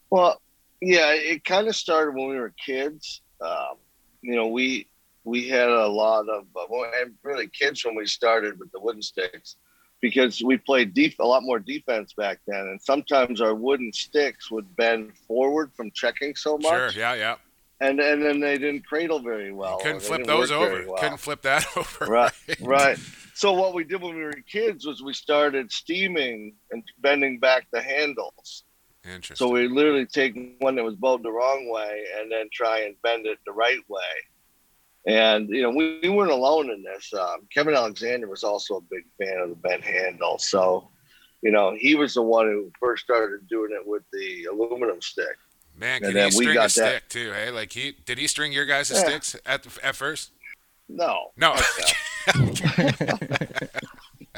[0.09, 0.41] Well,
[0.81, 3.21] yeah, it kind of started when we were kids.
[3.41, 3.75] Um,
[4.21, 4.87] you know, we
[5.23, 9.01] we had a lot of uh, and really kids when we started with the wooden
[9.01, 9.57] sticks
[10.05, 14.51] because we played def- a lot more defense back then, and sometimes our wooden sticks
[14.51, 16.93] would bend forward from checking so much.
[16.93, 17.35] Sure, yeah, yeah.
[17.81, 19.79] and and then they didn't cradle very well.
[19.79, 20.85] Couldn't flip those over.
[20.85, 20.97] well.
[20.97, 22.05] Couldn't flip that over.
[22.05, 22.99] Right, right.
[23.33, 27.65] So what we did when we were kids was we started steaming and bending back
[27.73, 28.63] the handles.
[29.03, 29.35] Interesting.
[29.35, 32.95] So we literally take one that was bowed the wrong way and then try and
[33.01, 34.01] bend it the right way.
[35.07, 37.13] And you know, we, we weren't alone in this.
[37.13, 40.39] Um, Kevin Alexander was also a big fan of the bent handle.
[40.39, 40.89] So,
[41.43, 45.37] you know, he was the one who first started doing it with the aluminum stick.
[45.77, 47.31] Man, and can then he we string a got that- stick too?
[47.33, 48.99] Hey, like he did he string your guys' Yeah.
[48.99, 50.31] sticks at at first?
[50.87, 51.55] No, No.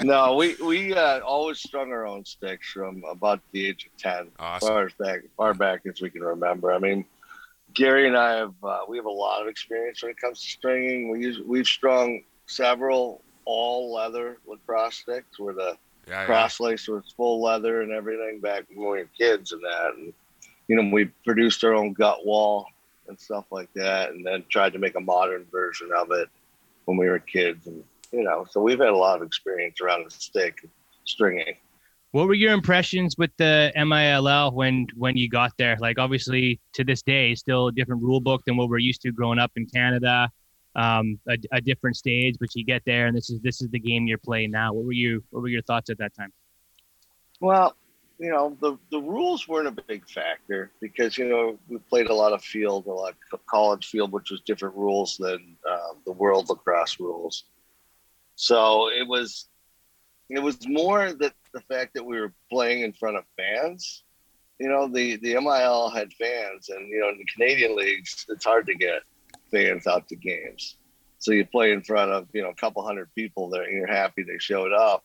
[0.04, 4.28] no, we we uh, always strung our own sticks from about the age of ten,
[4.40, 4.68] Awesome.
[4.68, 6.72] far as back far back as we can remember.
[6.74, 7.06] I mean,
[7.74, 10.50] Gary and I have uh, we have a lot of experience when it comes to
[10.50, 11.10] stringing.
[11.10, 15.78] We use we've strung several all leather lacrosse sticks where the
[16.08, 16.26] Yeah, yeah.
[16.26, 19.94] cross lace was full leather and everything back when we were kids and that.
[19.96, 20.14] And
[20.68, 22.68] you know, we produced our own gut wall
[23.08, 26.28] and stuff like that, and then tried to make a modern version of it
[26.86, 27.68] when we were kids.
[27.68, 30.68] And you know, so we've had a lot of experience around the stick.
[31.06, 31.56] stringing.
[32.12, 35.78] What were your impressions with the MILL when when you got there?
[35.80, 39.12] Like obviously to this day, still a different rule book than what we're used to
[39.12, 40.30] growing up in Canada.
[40.76, 43.80] Um, a, a different stage, but you get there, and this is this is the
[43.80, 44.74] game you're playing now.
[44.74, 46.32] What were you What were your thoughts at that time?
[47.40, 47.76] Well,
[48.20, 52.14] you know, the, the rules weren't a big factor because, you know, we played a
[52.14, 56.12] lot of field, a lot of college field, which was different rules than um, the
[56.12, 57.46] world lacrosse rules.
[58.36, 59.48] So it was,
[60.30, 64.04] it was more that the fact that we were playing in front of fans.
[64.60, 68.44] You know, the, the MIL had fans and, you know, in the Canadian leagues, it's
[68.44, 69.04] hard to get
[69.52, 70.78] fans out to games.
[71.20, 73.88] So you play in front of, you know, a couple hundred people there and you're
[73.88, 75.04] happy they showed up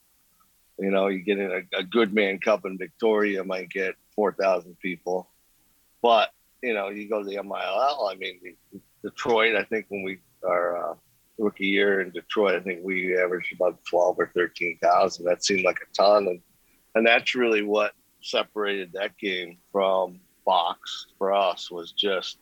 [0.78, 4.78] you know, you get in a, a good man cup in Victoria, might get 4,000
[4.80, 5.28] people.
[6.02, 6.30] But,
[6.62, 8.56] you know, you go to the MIL, I mean,
[9.02, 10.94] Detroit, I think when we, our uh,
[11.38, 15.24] rookie year in Detroit, I think we averaged about 12 or 13,000.
[15.24, 16.26] That seemed like a ton.
[16.28, 16.40] And,
[16.94, 17.92] and that's really what
[18.22, 22.38] separated that game from box for us was just,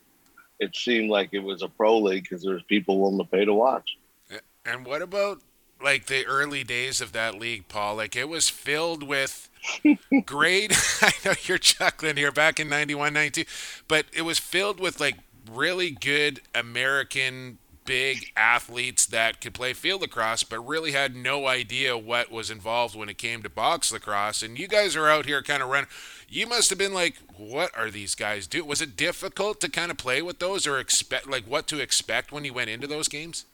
[0.58, 3.44] it seemed like it was a pro league because there was people willing to pay
[3.44, 3.96] to watch.
[4.64, 5.40] And what about
[5.82, 7.96] like the early days of that league, Paul.
[7.96, 9.48] Like it was filled with
[10.24, 10.72] great.
[11.02, 13.44] I know you're chuckling here back in 91, 92,
[13.88, 15.16] but it was filled with like
[15.50, 17.58] really good American
[17.90, 22.94] big athletes that could play field lacrosse, but really had no idea what was involved
[22.94, 24.44] when it came to box lacrosse.
[24.44, 25.90] And you guys are out here kind of running.
[26.28, 28.64] You must have been like, what are these guys do?
[28.64, 32.30] Was it difficult to kind of play with those or expect like what to expect
[32.30, 33.44] when you went into those games?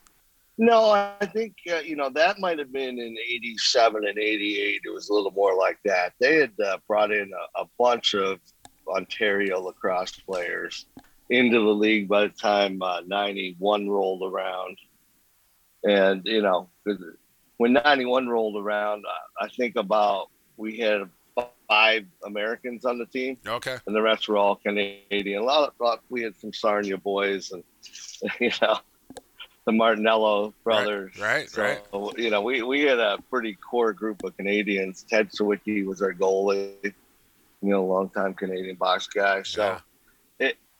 [0.58, 4.82] No, I think uh, you know that might have been in '87 and '88.
[4.84, 6.12] It was a little more like that.
[6.20, 8.38] They had uh, brought in a, a, bunch of
[8.86, 10.84] Ontario lacrosse players
[11.28, 14.78] into the league by the time '91 uh, rolled around,
[15.84, 16.68] and you know
[17.56, 19.04] when '91 rolled around,
[19.40, 21.02] I think about we had
[21.68, 23.38] five Americans on the team.
[23.46, 25.42] Okay, and the rest were all Canadian.
[25.42, 27.64] A lot, of, we had some Sarnia boys, and
[28.40, 28.78] you know
[29.66, 31.18] the Martinello brothers.
[31.18, 31.82] Right, so, right.
[32.16, 35.04] You know, we, we had a pretty core group of Canadians.
[35.08, 36.92] Ted Sawicki was our goalie, you
[37.62, 39.42] know, longtime Canadian box guy.
[39.42, 39.80] So yeah.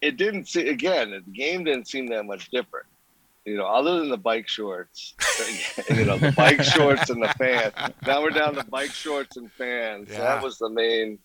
[0.00, 2.86] It, didn't see, again, the game didn't seem that much different.
[3.44, 5.14] You know, other than the bike shorts,
[5.90, 7.74] you know, the bike shorts and the fans.
[8.04, 10.08] Now we're down to bike shorts and fans.
[10.10, 10.18] Yeah.
[10.18, 11.18] That was the main,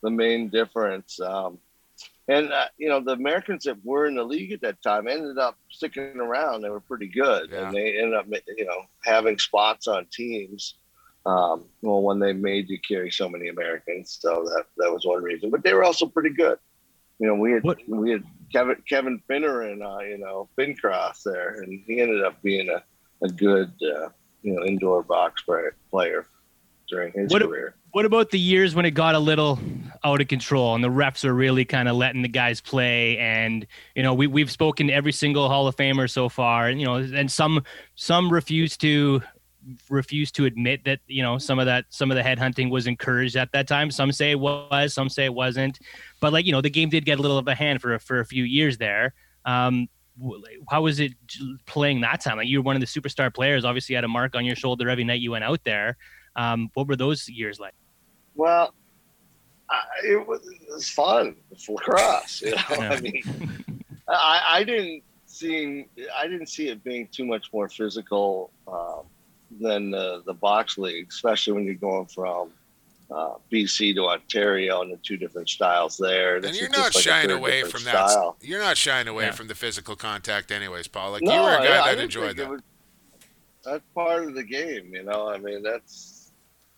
[0.00, 1.20] the main difference.
[1.20, 1.58] Um,
[2.28, 5.38] and uh, you know the Americans that were in the league at that time ended
[5.38, 6.62] up sticking around.
[6.62, 7.66] They were pretty good, yeah.
[7.66, 10.74] and they ended up you know having spots on teams.
[11.26, 15.22] Um, well, when they made you carry so many Americans, so that that was one
[15.22, 15.50] reason.
[15.50, 16.58] But they were also pretty good.
[17.18, 17.78] You know, we had what?
[17.86, 22.40] we had Kevin Kevin Finner and uh, you know Fincross there, and he ended up
[22.42, 22.82] being a
[23.24, 24.08] a good uh,
[24.42, 26.26] you know indoor box player
[26.88, 27.74] during his what, career.
[27.92, 29.58] What about the years when it got a little
[30.02, 33.18] out of control and the refs are really kind of letting the guys play?
[33.18, 36.80] And you know, we we've spoken to every single Hall of Famer so far, and
[36.80, 39.22] you know, and some some refuse to
[39.88, 43.36] refuse to admit that you know some of that some of the headhunting was encouraged
[43.36, 43.90] at that time.
[43.90, 45.78] Some say it was, some say it wasn't.
[46.20, 48.20] But like you know, the game did get a little of a hand for for
[48.20, 49.14] a few years there.
[49.44, 49.88] Um,
[50.70, 51.12] how was it
[51.66, 52.36] playing that time?
[52.36, 53.64] Like you were one of the superstar players.
[53.64, 55.96] Obviously, had a mark on your shoulder every night you went out there.
[56.36, 57.74] Um, what were those years like?
[58.34, 58.74] Well,
[59.70, 61.36] I, it, was, it was fun.
[61.50, 62.42] It's lacrosse.
[62.42, 63.22] You know, I mean,
[64.08, 69.02] I, I didn't see I didn't see it being too much more physical um,
[69.60, 72.50] than the, the box league, especially when you're going from
[73.10, 76.36] uh, BC to Ontario and the two different styles there.
[76.36, 78.36] And you're not like shying away from style.
[78.40, 78.46] that.
[78.46, 79.32] You're not shying away yeah.
[79.32, 81.12] from the physical contact, anyways, Paul.
[81.12, 82.48] Like no, you were a guy yeah, that enjoyed that.
[82.48, 82.60] Was,
[83.64, 85.28] that's part of the game, you know.
[85.28, 86.32] I mean, that's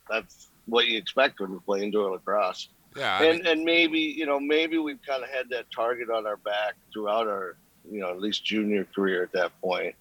[0.08, 2.68] that's what you expect when you play indoor lacrosse.
[2.96, 6.26] Yeah, and mean, and maybe you know maybe we've kind of had that target on
[6.26, 7.56] our back throughout our
[7.90, 9.94] you know at least junior career at that point,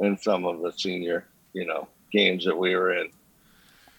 [0.00, 3.10] and some of the senior you know games that we were in.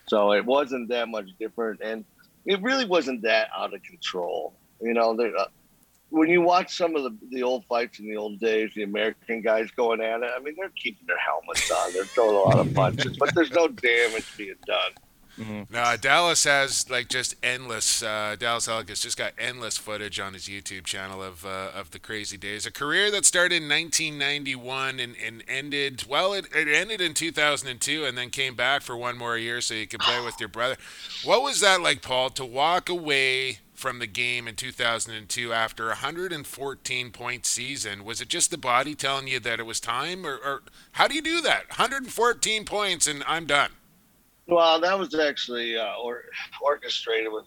[0.07, 2.03] So it wasn't that much different, and
[2.45, 4.53] it really wasn't that out of control.
[4.81, 5.45] You know, uh,
[6.09, 9.41] when you watch some of the, the old fights in the old days, the American
[9.41, 11.93] guys going at it, I mean, they're keeping their helmets on.
[11.93, 14.91] They're throwing a lot of punches, but there's no damage being done.
[15.39, 15.73] Mm-hmm.
[15.73, 18.03] No, Dallas has like just endless.
[18.03, 21.99] Uh, Dallas Eliuk just got endless footage on his YouTube channel of uh, of the
[21.99, 22.65] crazy days.
[22.65, 26.33] A career that started in 1991 and, and ended well.
[26.33, 29.87] It, it ended in 2002 and then came back for one more year so you
[29.87, 30.75] could play with your brother.
[31.23, 32.29] What was that like, Paul?
[32.31, 38.03] To walk away from the game in 2002 after a 114 point season?
[38.03, 41.15] Was it just the body telling you that it was time, or, or how do
[41.15, 41.69] you do that?
[41.69, 43.71] 114 points and I'm done.
[44.49, 46.23] Well, that was actually uh, or,
[46.61, 47.45] orchestrated with,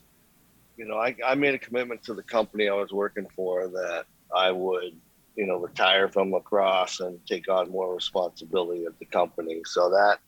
[0.76, 4.04] you know, I, I made a commitment to the company I was working for that
[4.34, 4.92] I would,
[5.34, 9.62] you know, retire from lacrosse and take on more responsibility at the company.
[9.64, 10.18] So that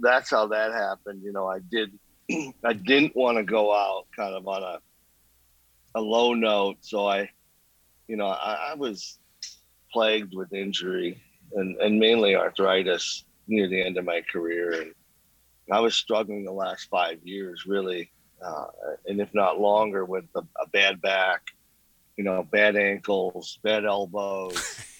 [0.00, 1.22] that's how that happened.
[1.24, 1.98] You know, I did
[2.64, 4.78] I didn't want to go out kind of on a
[5.94, 7.30] a low note, so I,
[8.06, 9.18] you know, I, I was
[9.92, 11.20] plagued with injury
[11.54, 14.92] and, and mainly arthritis near the end of my career, and
[15.72, 18.10] I was struggling the last five years really,
[18.42, 18.66] uh,
[19.06, 21.42] and if not longer, with a, a bad back,
[22.16, 24.86] you know, bad ankles, bad elbows.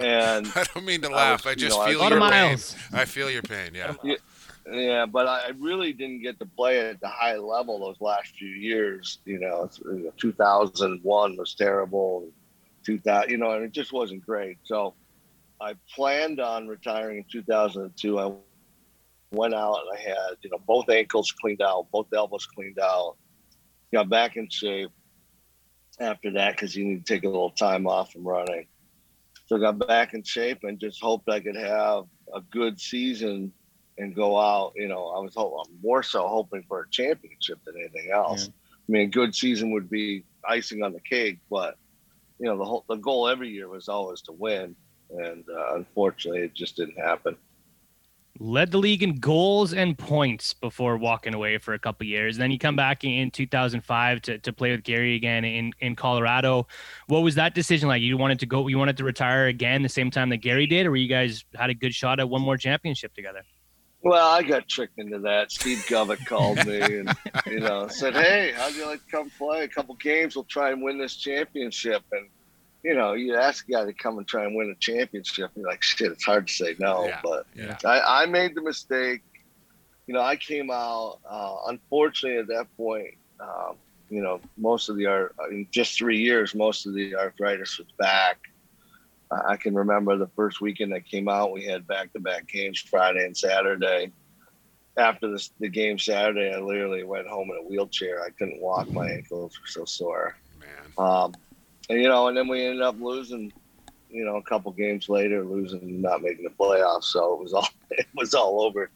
[0.00, 1.44] And I don't mean to laugh.
[1.44, 2.58] I, was, I just know, feel I, your pain.
[2.92, 3.72] I feel your pain.
[3.74, 3.94] Yeah.
[4.04, 4.14] yeah.
[4.70, 8.48] Yeah, but I really didn't get to play at the high level those last few
[8.48, 9.18] years.
[9.24, 9.68] You know,
[10.18, 12.28] 2001 was terrible.
[12.84, 14.58] 2000, you know, and it just wasn't great.
[14.64, 14.94] So
[15.60, 18.18] I planned on retiring in 2002.
[18.18, 18.32] I
[19.30, 23.16] went out and I had, you know, both ankles cleaned out, both elbows cleaned out,
[23.92, 24.90] got back in shape
[26.00, 28.66] after that because you need to take a little time off from running.
[29.46, 33.52] So I got back in shape and just hoped I could have a good season
[33.96, 34.72] and go out.
[34.76, 35.34] You know, I was
[35.82, 38.44] more so hoping for a championship than anything else.
[38.44, 38.52] Yeah.
[38.88, 41.76] I mean, a good season would be icing on the cake, but
[42.38, 44.76] you know, the whole the goal every year was always to win,
[45.10, 47.36] and uh, unfortunately, it just didn't happen
[48.38, 52.36] led the league in goals and points before walking away for a couple years.
[52.36, 56.66] Then you come back in 2005 to, to play with Gary again in, in Colorado.
[57.06, 58.02] What was that decision like?
[58.02, 60.86] You wanted to go, you wanted to retire again the same time that Gary did,
[60.86, 63.42] or were you guys had a good shot at one more championship together?
[64.02, 65.50] Well, I got tricked into that.
[65.50, 69.64] Steve Govett called me and you know said, "Hey, how'd you like to come play
[69.64, 70.36] a couple games?
[70.36, 72.28] We'll try and win this championship." And
[72.82, 75.66] you know, you ask a guy to come and try and win a championship, you're
[75.66, 77.06] like, shit, it's hard to say no.
[77.06, 77.76] Yeah, but yeah.
[77.84, 79.22] I, I made the mistake.
[80.06, 83.76] You know, I came out, uh, unfortunately, at that point, um,
[84.08, 87.88] you know, most of the art, in just three years, most of the arthritis was
[87.98, 88.38] back.
[89.30, 92.48] Uh, I can remember the first weekend I came out, we had back to back
[92.48, 94.12] games Friday and Saturday.
[94.96, 98.22] After the, the game Saturday, I literally went home in a wheelchair.
[98.24, 100.36] I couldn't walk, my ankles were so sore.
[100.58, 100.92] Man.
[100.96, 101.34] Um,
[101.88, 103.52] and, you know, and then we ended up losing,
[104.10, 107.04] you know, a couple games later, losing, not making the playoffs.
[107.04, 108.90] So it was all it was all over.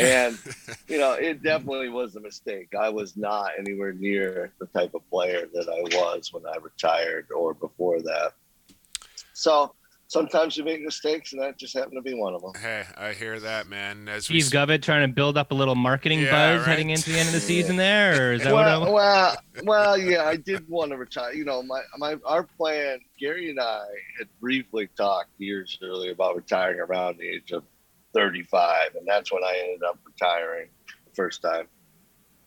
[0.00, 0.38] and
[0.88, 2.68] you know, it definitely was a mistake.
[2.78, 7.28] I was not anywhere near the type of player that I was when I retired
[7.34, 8.32] or before that.
[9.32, 9.74] So
[10.14, 12.52] sometimes you make mistakes, and that just happened to be one of them.
[12.56, 14.08] Hey, I hear that, man.
[14.08, 14.50] As Steve we...
[14.50, 16.68] Govett trying to build up a little marketing yeah, buzz right?
[16.68, 18.88] heading into the end of the season there, or is that well, what?
[18.88, 18.92] I...
[18.92, 21.34] Well, well, yeah, I did want to retire.
[21.34, 23.00] You know, my my our plan.
[23.18, 23.84] Gary and I
[24.18, 27.64] had briefly talked years earlier about retiring around the age of
[28.12, 31.66] 35, and that's when I ended up retiring the first time.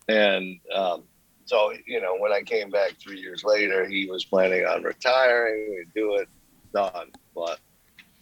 [0.08, 1.04] And um,
[1.44, 5.70] so, you know, when I came back three years later, he was planning on retiring.
[5.70, 6.28] We'd do it,
[6.72, 7.60] done but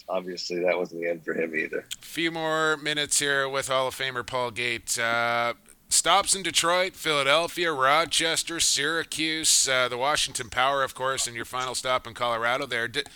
[0.09, 1.85] obviously that wasn't the end for him either.
[2.01, 4.99] A few more minutes here with Hall of Famer Paul Gates.
[4.99, 5.55] Uh,
[5.89, 11.75] stops in Detroit, Philadelphia, Rochester, Syracuse, uh, the Washington Power, of course, and your final
[11.75, 12.89] stop in Colorado there.
[12.89, 13.09] Did,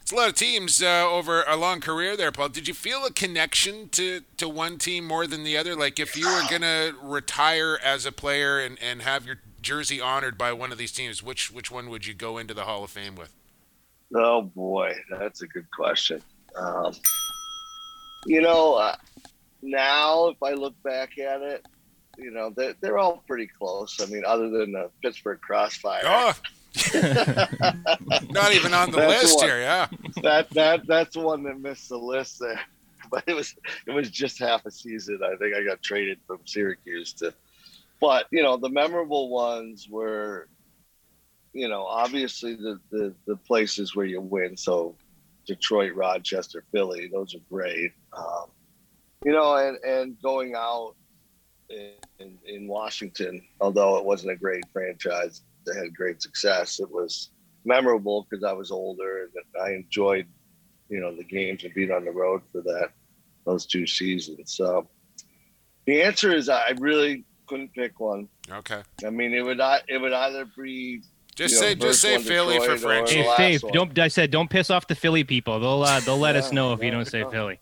[0.00, 2.50] it's a lot of teams uh, over a long career there, Paul.
[2.50, 5.74] Did you feel a connection to, to one team more than the other?
[5.74, 10.00] Like if you were going to retire as a player and, and have your jersey
[10.00, 12.84] honored by one of these teams, which which one would you go into the Hall
[12.84, 13.34] of Fame with?
[14.14, 16.22] Oh boy, that's a good question.
[16.56, 16.92] Um,
[18.26, 18.96] you know, uh,
[19.62, 21.66] now if I look back at it,
[22.16, 24.00] you know they're, they're all pretty close.
[24.00, 26.02] I mean, other than the Pittsburgh Crossfire.
[26.04, 26.32] Oh.
[28.30, 29.86] Not even on the list here, yeah.
[30.22, 32.60] That that that's one that missed the list there.
[33.10, 33.54] But it was
[33.86, 35.20] it was just half a season.
[35.22, 37.34] I think I got traded from Syracuse to
[38.04, 40.48] but you know, the memorable ones were
[41.54, 44.56] you know, obviously the, the, the places where you win.
[44.56, 44.96] So
[45.46, 47.92] Detroit, Rochester, Philly, those are great.
[48.12, 48.46] Um,
[49.24, 50.96] you know, and, and going out
[51.70, 56.90] in, in, in, Washington, although it wasn't a great franchise that had great success, it
[56.90, 57.30] was
[57.64, 60.26] memorable because I was older and I enjoyed,
[60.88, 62.90] you know, the games and being on the road for that,
[63.46, 64.54] those two seasons.
[64.54, 64.88] So
[65.86, 68.28] the answer is I really couldn't pick one.
[68.50, 68.82] Okay.
[69.06, 71.02] I mean, it would not, it would either be
[71.34, 73.12] just say, just say Philly for French.
[73.12, 73.98] Hey, Faith, don't.
[73.98, 75.58] I said don't piss off the Philly people.
[75.58, 77.58] They'll uh, they'll let yeah, us know if you don't say Philly.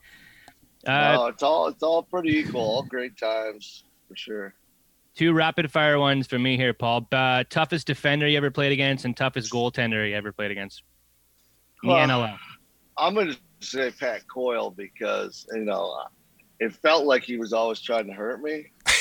[0.87, 2.61] Uh, no, it's all it's all pretty equal.
[2.61, 4.55] All great times for sure.
[5.15, 7.07] Two rapid fire ones for me here, Paul.
[7.13, 10.83] Uh, toughest defender you ever played against, and toughest goaltender you ever played against.
[11.83, 12.39] The well, NLL.
[12.99, 15.97] I'm going to say Pat Coyle because you know
[16.61, 18.67] it felt like he was always trying to hurt me.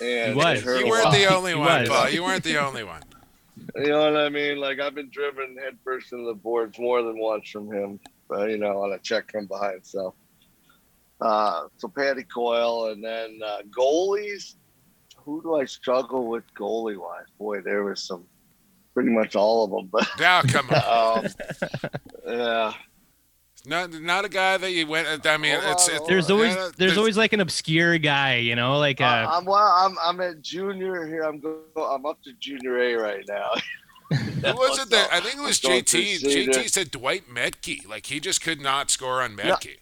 [0.00, 0.64] And He was.
[0.64, 1.88] You weren't the only He one, was.
[1.88, 2.08] Paul.
[2.08, 3.02] You weren't the only one.
[3.76, 4.58] You know what I mean?
[4.58, 8.00] Like I've been driven headfirst into the boards more than once from him,
[8.30, 9.80] uh, you know, on a check from behind.
[9.84, 10.14] So,
[11.20, 14.54] uh, so Patty Coyle, and then uh, goalies.
[15.24, 17.26] Who do I struggle with goalie wise?
[17.38, 18.24] Boy, there was some,
[18.94, 19.88] pretty much all of them.
[19.92, 21.26] But Now, come on.
[21.26, 21.90] um,
[22.26, 22.72] yeah,
[23.68, 25.26] Not, not a guy that you went.
[25.26, 26.32] I mean, Hold it's, on, it's There's on.
[26.36, 29.56] always yeah, there's always like an obscure guy, you know, like uh, I- I'm well.
[29.56, 31.22] I'm I'm at junior here.
[31.22, 31.58] I'm go.
[31.76, 33.50] I'm up to junior A right now.
[34.10, 36.20] Who was it that I think it was Going JT.
[36.20, 36.68] JT senior.
[36.68, 37.86] said Dwight Maetche.
[37.86, 39.76] Like he just could not score on Maetche.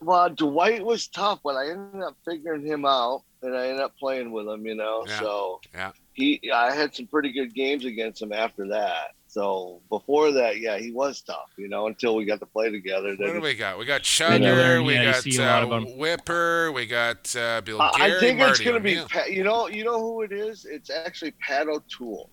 [0.00, 3.94] Well, Dwight was tough, but I ended up figuring him out, and I ended up
[3.98, 4.64] playing with him.
[4.66, 5.18] You know, Yeah.
[5.20, 5.92] so Yeah.
[6.14, 6.50] he.
[6.54, 9.14] I had some pretty good games against him after that.
[9.30, 11.50] So before that, yeah, he was tough.
[11.56, 13.10] You know, until we got to play together.
[13.10, 13.78] What Then do we got?
[13.78, 14.84] We got Then Chugger.
[14.84, 15.98] We yeah, got see a lot of uh, 'em.
[15.98, 16.72] Whipper.
[16.72, 18.16] We got uh, Bill I- Gary.
[18.16, 18.90] I think Marty it's going to be.
[18.94, 19.08] O'Neill.
[19.08, 20.64] Pat, you know, you know who it is.
[20.64, 22.28] It's actually Pat O'Toole.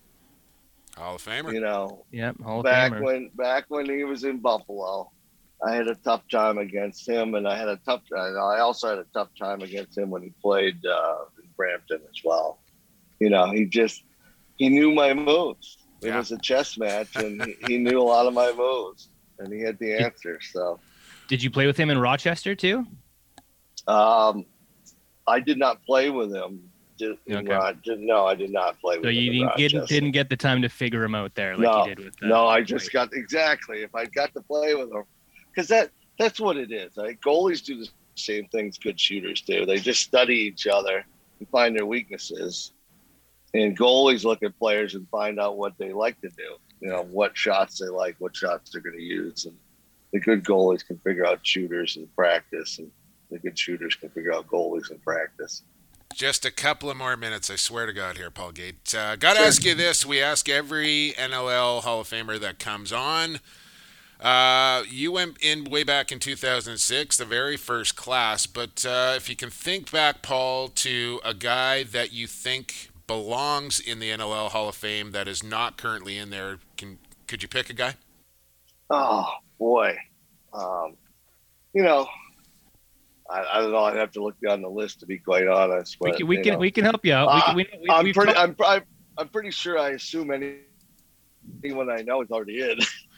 [0.98, 1.54] Hall of Famer.
[1.54, 3.04] You know, yep, Hall of back Famer.
[3.04, 5.12] when back when he was in Buffalo,
[5.64, 8.02] I had a tough time against him, and I had a tough.
[8.12, 12.22] I also had a tough time against him when he played uh, in Brampton as
[12.24, 12.58] well.
[13.20, 14.02] You know, he just
[14.56, 15.78] he knew my moves.
[16.02, 16.18] It Yeah.
[16.18, 19.62] was a chess match, and he, he knew a lot of my moves, and he
[19.62, 20.40] had the answer.
[20.42, 20.80] So,
[21.28, 22.86] Did you play with him in Rochester too?
[23.88, 24.46] um,
[25.28, 26.70] I did not play with him.
[26.98, 27.72] Did, Okay.
[27.84, 30.62] did- no, I did not play with So you didn't get, didn't get the time
[30.64, 32.16] to figure him out there like No, you did with.
[32.24, 33.84] Uh, No, I just got exactly.
[33.84, 35.04] If I got to play with him,
[35.54, 36.98] because that that's what it is.
[36.98, 37.20] Right?
[37.22, 39.66] Goalies do the same things good shooters do.
[39.66, 41.06] They just study each other
[41.40, 42.72] and find their weaknesses.
[43.58, 46.58] And goalies look at players and find out what they like to do.
[46.80, 49.56] You know what shots they like, what shots they're going to use, and
[50.14, 52.92] the good goalies can figure out shooters in practice, and
[53.32, 55.64] the good shooters can figure out goalies in practice.
[56.14, 58.94] Just a couple of more minutes, I swear to God, here, Paul Gait.
[58.96, 62.94] Uh, Got to ask you this: We ask every NLL Hall of Famer that comes
[62.94, 63.40] on.
[64.20, 68.48] Uh, you went in way back in 2006, the very first class.
[68.48, 73.80] But uh, if you can think back, Paul, to a guy that you think belongs
[73.80, 76.98] in the NLL Hall of Fame that is not currently in there, can
[77.28, 77.96] could you pick a guy?
[78.90, 79.26] Oh
[79.58, 79.98] boy,
[80.54, 80.96] um,
[81.74, 82.08] you know,
[83.30, 83.84] I, I don't know.
[83.84, 85.98] I'd have to look down the list to be quite honest.
[86.00, 86.60] We but, can we can know.
[86.60, 87.28] we can help you out.
[87.28, 88.34] We Uh, can, we, we, I'm pretty.
[88.34, 88.84] talked- I'm, I'm.
[89.20, 89.80] I'm pretty sure.
[89.80, 90.58] I assume any
[91.64, 92.78] anyone I know is already in.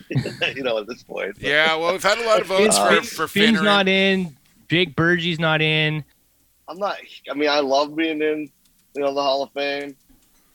[0.55, 1.33] you know, at this point.
[1.35, 3.63] But, Yeah, well, we've had a lot of votes Uh, for Finn- for Finn's Finneran.
[3.63, 4.35] not in.
[4.69, 6.03] Jake Burgie's not in.
[6.67, 6.97] I'm not.
[7.29, 8.49] I mean, I love being in.
[8.95, 9.95] You know, the Hall of Fame.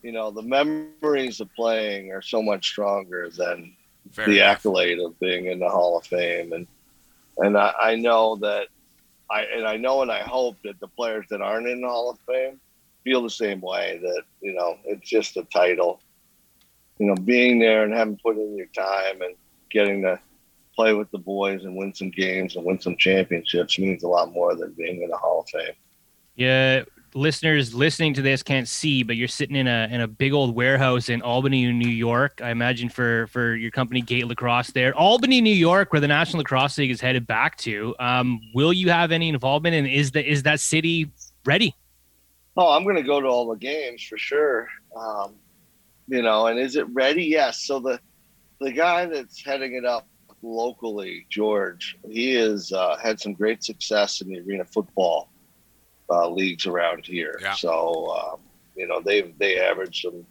[0.03, 3.75] You know, the memories of playing are so much stronger than
[4.13, 4.59] Fair the enough.
[4.59, 6.67] accolade of being in the Hall of Fame, and
[7.39, 8.69] and I, I know that
[9.31, 12.11] I and I know and I hope that the players that aren't in the Hall
[12.11, 12.61] of Fame
[13.03, 13.99] feel the same way.
[14.03, 16.01] That you know, it's just a title.
[16.99, 19.35] You know, being there and having put in your time and
[19.71, 20.21] getting to
[20.77, 24.33] play with the boys and win some games and win some championships means a lot
[24.33, 25.75] more than being in the Hall of Fame.
[26.37, 26.85] Yeah,
[27.15, 30.55] listeners listening to this can't see, but you're sitting in a in a big old
[30.55, 32.41] warehouse in Albany, New York.
[32.43, 36.39] I imagine for for your company Gait Lacrosse there, Albany, New York, where the National
[36.39, 37.95] Lacrosse League is headed back to.
[37.99, 39.75] Um, will you have any involvement?
[39.75, 41.11] And is the is that city
[41.45, 41.75] ready?
[42.57, 44.69] Oh, I'm going to go to all the games for sure.
[44.97, 45.35] Um,
[46.07, 47.25] you know, and is it ready?
[47.25, 47.63] Yes.
[47.67, 48.01] So the
[48.61, 50.07] the guy that's heading it up
[50.43, 55.31] locally, George, he has uh, had some great success in the arena football
[56.11, 57.39] uh, leagues around here.
[57.41, 57.55] Yeah.
[57.55, 58.41] So um,
[58.77, 60.27] you know, they they average some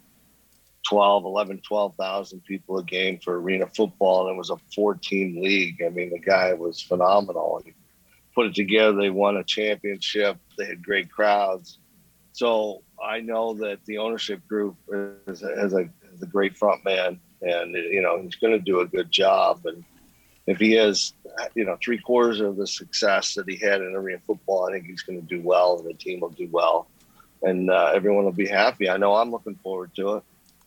[0.88, 5.82] 12, 11, 12,000 people a game for arena football, and it was a 14 league.
[5.84, 7.62] I mean, the guy was phenomenal.
[7.64, 7.72] He
[8.34, 8.96] put it together.
[8.96, 10.36] They won a championship.
[10.58, 11.78] They had great crowds.
[12.32, 14.76] So I know that the ownership group
[15.26, 18.80] is, has, a, has a great front man, and you know he's going to do
[18.80, 19.64] a good job.
[19.64, 19.84] And
[20.46, 21.14] if he has,
[21.54, 24.86] you know, three quarters of the success that he had in arena football, I think
[24.86, 26.88] he's going to do well, and the team will do well,
[27.42, 28.88] and uh, everyone will be happy.
[28.88, 30.22] I know I'm looking forward to it.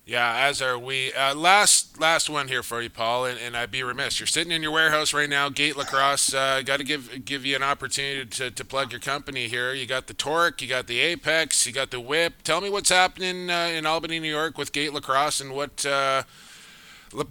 [0.08, 1.12] Yeah, as are we.
[1.12, 4.22] Uh, last last one here for you, Paul, and, and I'd be remiss.
[4.22, 6.34] You're sitting in your warehouse right now, Gait Lacrosse.
[6.34, 9.74] Uh, got to give give you an opportunity to, to plug your company here.
[9.74, 12.36] You got the Torque, you got the Apex, you got the Whip.
[12.46, 16.24] Tell me what's happening uh, in Albany, New York, with Gait Lacrosse, and what uh,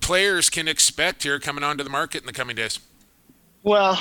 [0.01, 2.79] players can expect here coming onto the market in the coming days.
[3.62, 3.99] Well,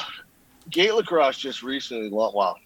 [0.70, 2.36] Gait Lacrosse just recently launched.
[2.36, 2.58] Well,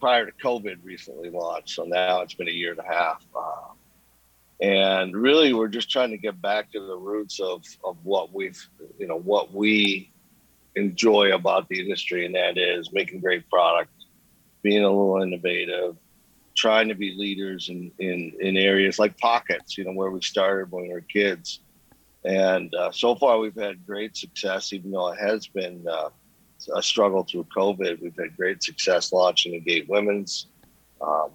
[0.00, 1.70] prior to COVID, recently launched.
[1.70, 3.24] So now it's been a year and a half.
[3.34, 3.72] Uh,
[4.60, 8.60] and really, we're just trying to get back to the roots of, of what we've,
[8.98, 10.10] you know, what we
[10.74, 13.90] enjoy about the industry, and that is making great product
[14.62, 15.96] being a little innovative,
[16.56, 20.70] trying to be leaders in, in, in areas like pockets, you know, where we started
[20.72, 21.60] when we were kids.
[22.24, 26.08] And uh, so far, we've had great success, even though it has been uh,
[26.74, 28.02] a struggle through COVID.
[28.02, 30.46] We've had great success launching the Gait Women's.
[31.00, 31.30] Um,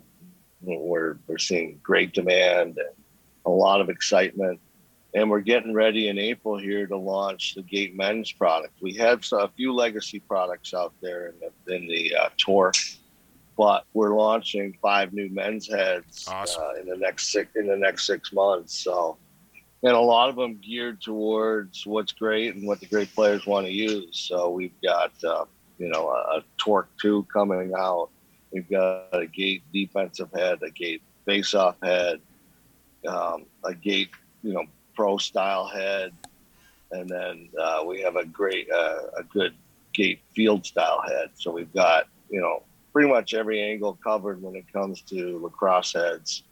[0.61, 2.95] we're, we're seeing great demand and
[3.45, 4.59] a lot of excitement.
[5.15, 8.73] And we're getting ready in April here to launch the Gait Men's product.
[8.81, 12.71] We have a few legacy products out there in the, in the uh, tour,
[13.55, 16.63] but we're launching five new men's heads Awesome.
[16.63, 18.75] uh, in the next six in the next six months.
[18.83, 19.17] So,
[19.83, 23.67] and a lot of them geared towards what's great and what the great players want
[23.67, 24.17] to use.
[24.17, 25.45] So we've got uh,
[25.77, 28.09] you know a, a Torque two coming out.
[28.51, 32.21] We've got a Gait defensive head, a Gait face-off head,
[33.07, 34.09] um, a Gait
[34.41, 34.63] you know
[34.95, 36.13] pro style head,
[36.91, 39.53] and then uh, we have a great uh, a good
[39.93, 41.31] Gait field style head.
[41.35, 42.63] So we've got you know
[42.93, 46.43] pretty much every angle covered when it comes to lacrosse heads,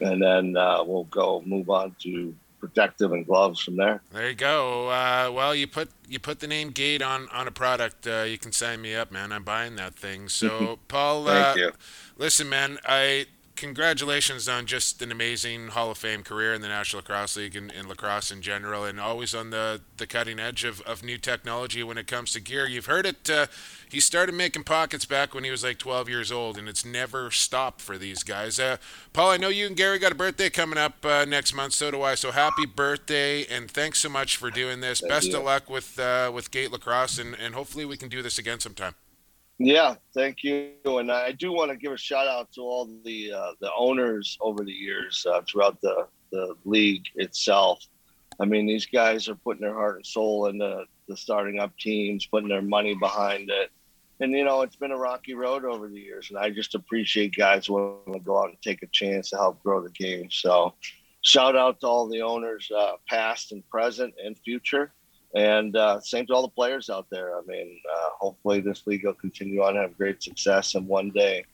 [0.00, 2.34] and then uh, we'll go move on to
[2.66, 4.02] protective and gloves from there.
[4.12, 4.88] There you go.
[4.88, 8.06] Uh, well, you put you put the name Gait on on a product.
[8.06, 9.32] Uh, you can sign me up, man.
[9.32, 10.28] I'm buying that thing.
[10.28, 11.72] So, Paul, uh, you.
[12.18, 12.78] listen, man.
[12.84, 13.26] I
[13.56, 17.72] congratulations on just an amazing Hall of Fame career in the National Lacrosse League and,
[17.72, 21.82] and lacrosse in general, and always on the, the cutting edge of, of new technology
[21.82, 22.66] when it comes to gear.
[22.66, 23.28] You've heard it.
[23.28, 23.46] Uh,
[23.90, 27.30] he started making pockets back when he was like 12 years old, and it's never
[27.30, 28.60] stopped for these guys.
[28.60, 28.76] Uh,
[29.12, 31.72] Paul, I know you and Gary got a birthday coming up uh, next month.
[31.72, 32.14] So do I.
[32.14, 35.00] So happy birthday, and thanks so much for doing this.
[35.00, 35.38] Thank Best you.
[35.38, 38.60] of luck with uh, with Gait Lacrosse, and, and hopefully we can do this again
[38.60, 38.94] sometime.
[39.58, 40.72] Yeah, thank you.
[40.84, 44.36] And I do want to give a shout out to all the uh, the owners
[44.40, 47.82] over the years uh, throughout the, the league itself.
[48.38, 52.26] I mean, these guys are putting their heart and soul into the starting up teams,
[52.26, 53.70] putting their money behind it.
[54.20, 57.36] And you know, it's been a rocky road over the years, and I just appreciate
[57.36, 60.30] guys willing to go out and take a chance to help grow the game.
[60.30, 60.74] So,
[61.20, 64.92] shout out to all the owners, uh, past and present and future.
[65.34, 67.36] And uh, same to all the players out there.
[67.36, 70.74] I mean, uh, hopefully this league will continue on and have great success.
[70.74, 71.44] And one day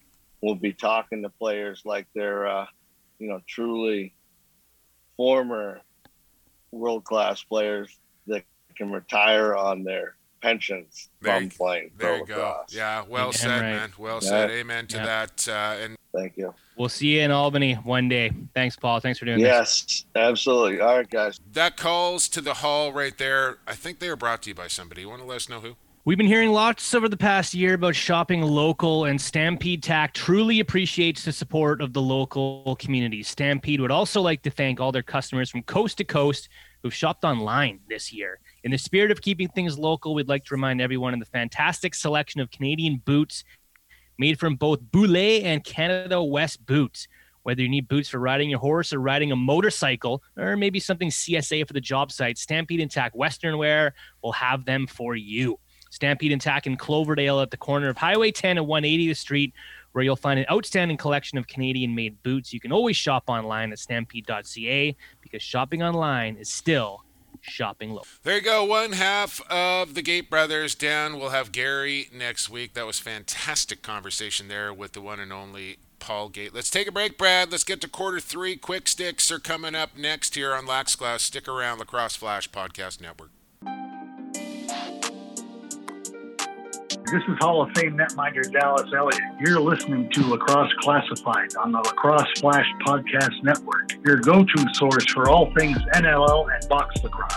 [0.40, 2.66] we'll be talking to players like they're, uh,
[3.18, 4.14] you know, truly
[5.16, 5.80] former
[6.70, 8.44] world class players that
[8.76, 12.36] can retire on their pensions There from you- playing There you go.
[12.36, 12.74] lacrosse.
[12.74, 13.60] Yeah, well Damn said, right.
[13.72, 13.92] man.
[13.98, 14.28] Well Yeah.
[14.28, 14.50] said.
[14.50, 15.06] Amen to Yeah.
[15.06, 15.48] that.
[15.48, 15.52] Uh,
[15.84, 16.54] and Thank you.
[16.76, 18.32] We'll see you in Albany one day.
[18.54, 19.00] Thanks, Paul.
[19.00, 19.46] Thanks for doing this.
[19.46, 20.80] Yes, absolutely.
[20.80, 21.40] All right, guys.
[21.52, 23.58] that calls to the hall right there.
[23.66, 25.02] I think they are brought to you by somebody.
[25.02, 25.76] You want to let us know who?
[26.04, 30.58] We've been hearing lots over the past year about shopping local, and Stampede Tack truly
[30.58, 33.22] appreciates the support of the local community.
[33.22, 36.48] Stampede would also like to thank all their customers from coast to coast
[36.82, 38.40] who've shopped online this year.
[38.64, 41.94] In the spirit of keeping things local, we'd like to remind everyone of the fantastic
[41.94, 43.44] selection of Canadian boots
[44.18, 47.08] made from both Boulet and Canada West boots.
[47.42, 51.10] Whether you need boots for riding your horse or riding a motorcycle, or maybe something
[51.10, 55.58] CSA for the job site, Stampede and Tack Western Wear will have them for you.
[55.90, 59.52] Stampede and Tack in Cloverdale at the corner of Highway 10 and 180th Street,
[59.92, 62.52] where you'll find an outstanding collection of Canadian made boots.
[62.52, 67.04] You can always shop online at stampede.ca because shopping online is still
[67.42, 68.06] shopping local.
[68.22, 68.64] There you go.
[68.64, 71.18] One half of the Gait Brothers down.
[71.18, 72.74] We'll have Gary next week.
[72.74, 76.54] That was fantastic conversation there with the one and only Paul Gait.
[76.54, 77.52] Let's take a break, Brad.
[77.52, 78.56] Let's get to quarter three.
[78.56, 81.22] Quick sticks are coming up next here on Lax Class.
[81.22, 83.30] Stick around, Lacrosse Flash Podcast Network.
[87.12, 89.20] This is Hall of Fame netminder Dallas Eliuk.
[89.38, 95.04] You're listening to Lacrosse Classified on the Lacrosse Flash Podcast Network, your go to source
[95.12, 97.36] for all things NLL and box lacrosse.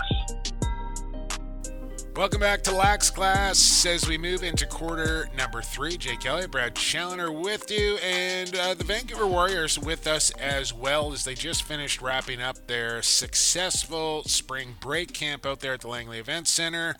[2.16, 5.98] Welcome back to Lax Class as we move into quarter number three.
[5.98, 11.12] Jake Elliott, Brad Challoner with you, and uh, the Vancouver Warriors with us as well
[11.12, 15.88] as they just finished wrapping up their successful spring break camp out there at the
[15.88, 16.96] Langley Event Center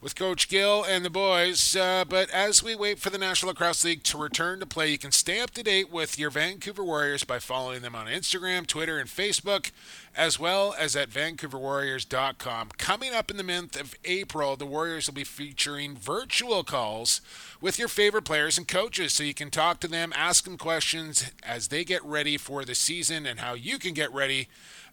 [0.00, 1.74] with Coach Gill and the boys.
[1.74, 4.98] Uh, but as we wait for the National Lacrosse League to return to play, you
[4.98, 8.98] can stay up to date with your Vancouver Warriors by following them on Instagram, Twitter,
[8.98, 9.72] and Facebook,
[10.16, 12.70] as well as at vancouverwarriors.com.
[12.78, 17.20] Coming up in the month of April, the Warriors will be featuring virtual calls
[17.60, 21.32] with your favorite players and coaches so you can talk to them, ask them questions
[21.42, 24.48] as they get ready for the season and how you can get ready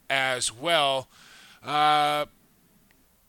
[0.09, 1.07] as well.
[1.63, 2.25] Uh,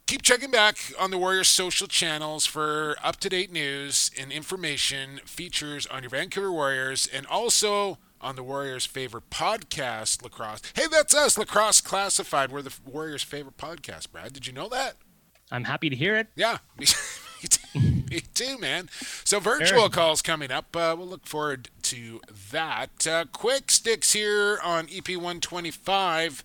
[0.07, 5.20] keep checking back on the Warriors social channels for up to date news and information,
[5.24, 10.62] features on your Vancouver Warriors, and also on the Warriors' favorite podcast, Lacrosse.
[10.74, 12.50] Hey, that's us, Lacrosse Classified.
[12.52, 14.32] We're the Warriors' favorite podcast, Brad.
[14.32, 14.94] Did you know that?
[15.50, 16.28] I'm happy to hear it.
[16.34, 16.59] Yeah.
[17.74, 18.88] me too, man.
[19.24, 20.74] So virtual calls coming up.
[20.74, 23.07] Uh, we'll look forward to that.
[23.07, 26.44] Uh, quick sticks here on EP 125.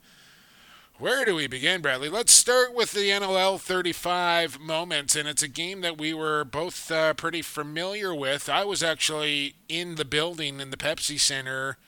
[1.01, 2.09] Where do we begin, Bradley?
[2.09, 6.91] Let's start with the NLL 35 moments, and it's a game that we were both
[6.91, 8.47] uh, pretty familiar with.
[8.47, 11.79] I was actually in the building in the Pepsi Center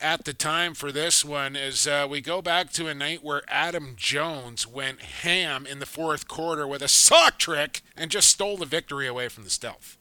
[0.00, 3.42] at the time for this one as uh, we go back to a night where
[3.48, 8.56] Adam Jones went ham in the fourth quarter with a sock trick and just stole
[8.56, 9.98] the victory away from the stealth.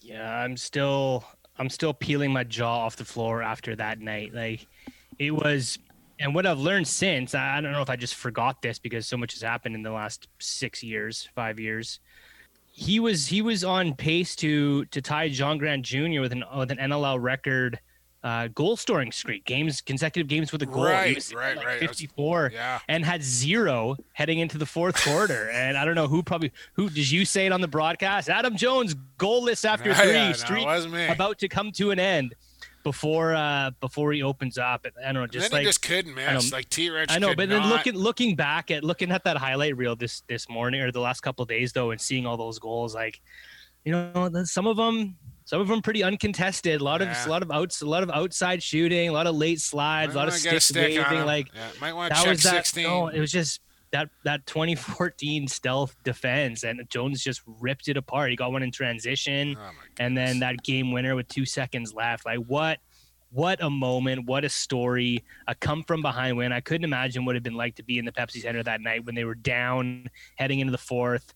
[0.00, 1.24] Yeah, I'm still
[1.58, 4.34] I'm still peeling my jaw off the floor after that night.
[4.34, 4.66] Like
[5.18, 5.78] it was
[6.20, 9.16] and what I've learned since, I don't know if I just forgot this because so
[9.16, 11.98] much has happened in the last six years, five years.
[12.72, 16.20] He was he was on pace to to tie John Grant Jr.
[16.20, 17.80] with an with an NLL record
[18.22, 20.84] uh, goal scoring streak, games consecutive games with a goal.
[20.84, 21.80] Right, he was right, like right.
[21.80, 22.78] 54 yeah.
[22.86, 25.50] and had zero heading into the fourth quarter.
[25.60, 28.28] And I don't know who probably who did you say it on the broadcast?
[28.28, 30.66] Adam Jones goalless after three, yeah, streak
[31.08, 32.34] about to come to an end
[32.82, 34.86] before uh before he opens up.
[34.98, 36.52] I don't know, just like just couldn't miss.
[36.52, 37.12] Like T Rex.
[37.12, 37.68] I know, but then not...
[37.68, 41.20] looking looking back at looking at that highlight reel this this morning or the last
[41.20, 43.20] couple days though, and seeing all those goals, like
[43.84, 46.80] you know, some of them some of them pretty uncontested.
[46.80, 47.10] A lot yeah.
[47.10, 50.14] of a lot of outs, a lot of outside shooting, a lot of late slides,
[50.14, 51.26] a lot of stick, waving.
[51.26, 52.66] Like yeah, might want to that check was that.
[52.66, 52.84] 16.
[52.84, 53.60] No, it was just
[53.92, 58.30] that that 2014 stealth defense, and Jones just ripped it apart.
[58.30, 62.26] He got one in transition, oh and then that game winner with two seconds left.
[62.26, 62.78] Like what?
[63.32, 64.26] What a moment!
[64.26, 65.22] What a story!
[65.46, 66.52] A come from behind win.
[66.52, 69.04] I couldn't imagine what it'd been like to be in the Pepsi Center that night
[69.04, 71.32] when they were down, heading into the fourth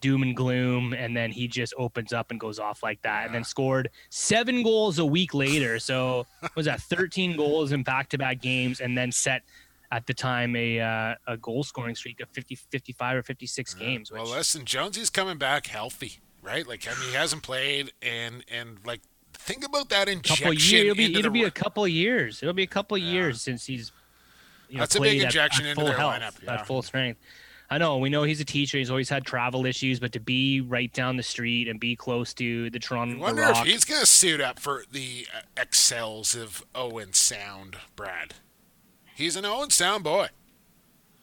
[0.00, 3.34] doom and gloom and then he just opens up and goes off like that and
[3.34, 8.80] then scored seven goals a week later so was that 13 goals in back-to-back games
[8.80, 9.42] and then set
[9.90, 13.86] at the time a uh, a goal scoring streak of 50 55 or 56 yeah.
[13.86, 14.20] games which...
[14.20, 18.78] well listen jonesy's coming back healthy right like I mean, he hasn't played and and
[18.84, 19.00] like
[19.34, 22.62] think about that injection couple years, it'll be, it'll be a couple years it'll be
[22.62, 23.12] a couple yeah.
[23.12, 23.92] years since he's
[24.68, 26.54] you know, that's a big injection at, at into their health, lineup yeah.
[26.54, 27.20] at full strength
[27.72, 28.78] I know we know he's a teacher.
[28.78, 32.34] He's always had travel issues, but to be right down the street and be close
[32.34, 33.16] to the Toronto.
[33.18, 37.12] I wonder Rock, if he's going to suit up for the uh, excels of Owen
[37.12, 38.34] Sound, Brad.
[39.20, 40.28] He's an Owen Sound boy.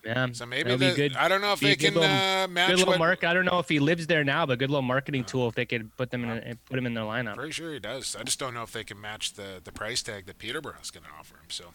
[0.06, 2.70] Yeah, so maybe the, good, I don't know if they can little, uh, match.
[2.70, 3.24] Good little what, mark.
[3.24, 5.66] I don't know if he lives there now, but good little marketing tool if they
[5.66, 7.36] could put them in a, put him in their lineup.
[7.36, 8.16] Pretty sure he does.
[8.16, 11.06] I just don't know if they can match the the price tag that Peterborough's going
[11.06, 11.50] to offer him.
[11.50, 11.66] So.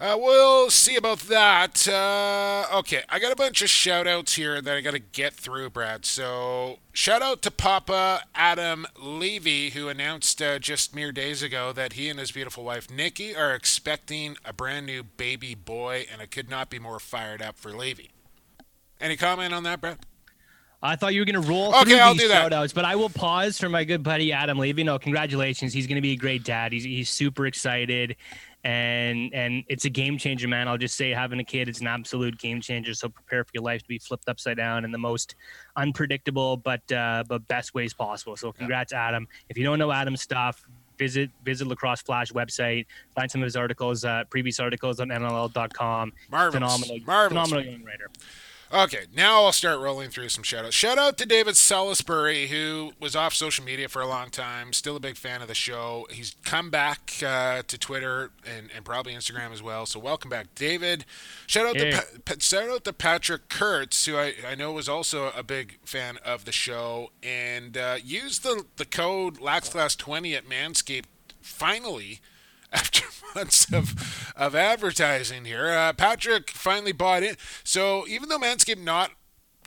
[0.00, 1.88] Uh, we'll see about that.
[1.88, 5.34] Uh, okay, I got a bunch of shout outs here that I got to get
[5.34, 6.04] through, Brad.
[6.06, 11.94] So, shout out to Papa Adam Levy, who announced uh, just mere days ago that
[11.94, 16.26] he and his beautiful wife, Nikki, are expecting a brand new baby boy, and I
[16.26, 18.10] could not be more fired up for Levy.
[19.00, 19.98] Any comment on that, Brad?
[20.80, 22.84] I thought you were going to roll okay, through I'll these do shout outs, but
[22.84, 24.84] I will pause for my good buddy Adam Levy.
[24.84, 25.72] No, congratulations.
[25.72, 26.72] He's going to be a great dad.
[26.72, 28.14] He's, he's super excited
[28.68, 30.68] and and it's a game changer, man.
[30.68, 32.92] I'll just say having a kid is an absolute game changer.
[32.92, 35.36] So prepare for your life to be flipped upside down in the most
[35.76, 38.36] unpredictable but uh, but best ways possible.
[38.36, 39.26] So congrats, Adam.
[39.48, 40.66] If you don't know Adam's stuff,
[40.98, 46.12] visit visit Lacrosse Flash website, find some of his articles, uh, previous articles on NLL.com.
[46.30, 47.48] Marvelous, phenomenal, marvelous.
[47.48, 48.10] phenomenal young writer.
[48.70, 50.72] Okay, now I'll start rolling through some shout shoutouts.
[50.72, 54.94] Shout out to David Salisbury, who was off social media for a long time, still
[54.94, 56.06] a big fan of the show.
[56.10, 59.86] He's come back uh, to Twitter and, and probably Instagram as well.
[59.86, 61.06] So welcome back, David.
[61.46, 61.92] Shout out Hey.
[61.92, 65.78] to pa- shout out to Patrick Kurtz, who I, I know was also a big
[65.86, 71.06] fan of the show, and uh, used the the code LaxClass20 at Manscaped.
[71.40, 72.20] Finally,
[72.72, 73.04] after
[73.34, 75.70] months of of advertising here.
[75.70, 77.36] Uh, Patrick finally bought in.
[77.64, 79.12] So even though Manscaped not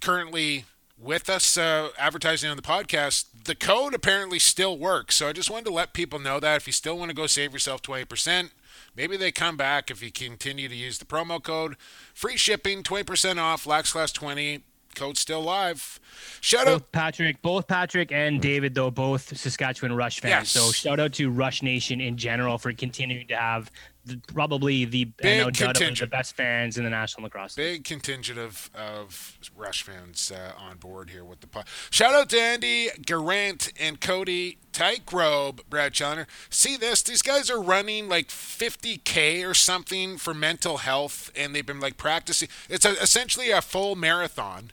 [0.01, 0.65] currently
[0.97, 5.15] with us uh, advertising on the podcast, the code apparently still works.
[5.15, 7.27] So I just wanted to let people know that if you still want to go
[7.27, 8.51] save yourself 20%,
[8.95, 11.75] maybe they come back if you continue to use the promo code.
[12.13, 14.61] Free shipping, 20% off, LaxClass20.
[14.95, 15.99] Code still live.
[16.41, 20.31] Shout out Patrick, both Patrick and David, though, both Saskatchewan Rush fans.
[20.31, 20.49] Yes.
[20.49, 23.71] So shout out to Rush Nation in general for continuing to have
[24.05, 27.55] the, probably the Big of the best fans in the National Lacrosse.
[27.55, 31.65] Big contingent of, of Rush fans uh, on board here with the pod.
[31.89, 36.27] Shout out to Andy Garant and Cody Teichrob, Brad Challoner.
[36.49, 37.01] See this?
[37.01, 41.97] These guys are running like 50k or something for mental health, and they've been like
[41.97, 42.49] practicing.
[42.69, 44.71] It's a, essentially a full marathon.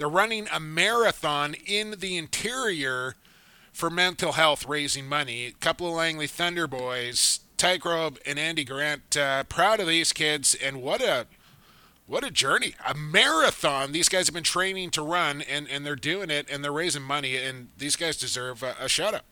[0.00, 3.16] They're running a marathon in the interior
[3.70, 5.44] for mental health, raising money.
[5.44, 10.54] A couple of Langley Thunder boys, Teichrob and Andy Grant, uh, proud of these kids,
[10.54, 11.26] and what a
[12.06, 12.74] What a journey.
[12.88, 13.92] A marathon.
[13.92, 17.02] These guys have been training to run and, and they're doing it and they're raising
[17.02, 19.26] money and these guys deserve a, a shout out.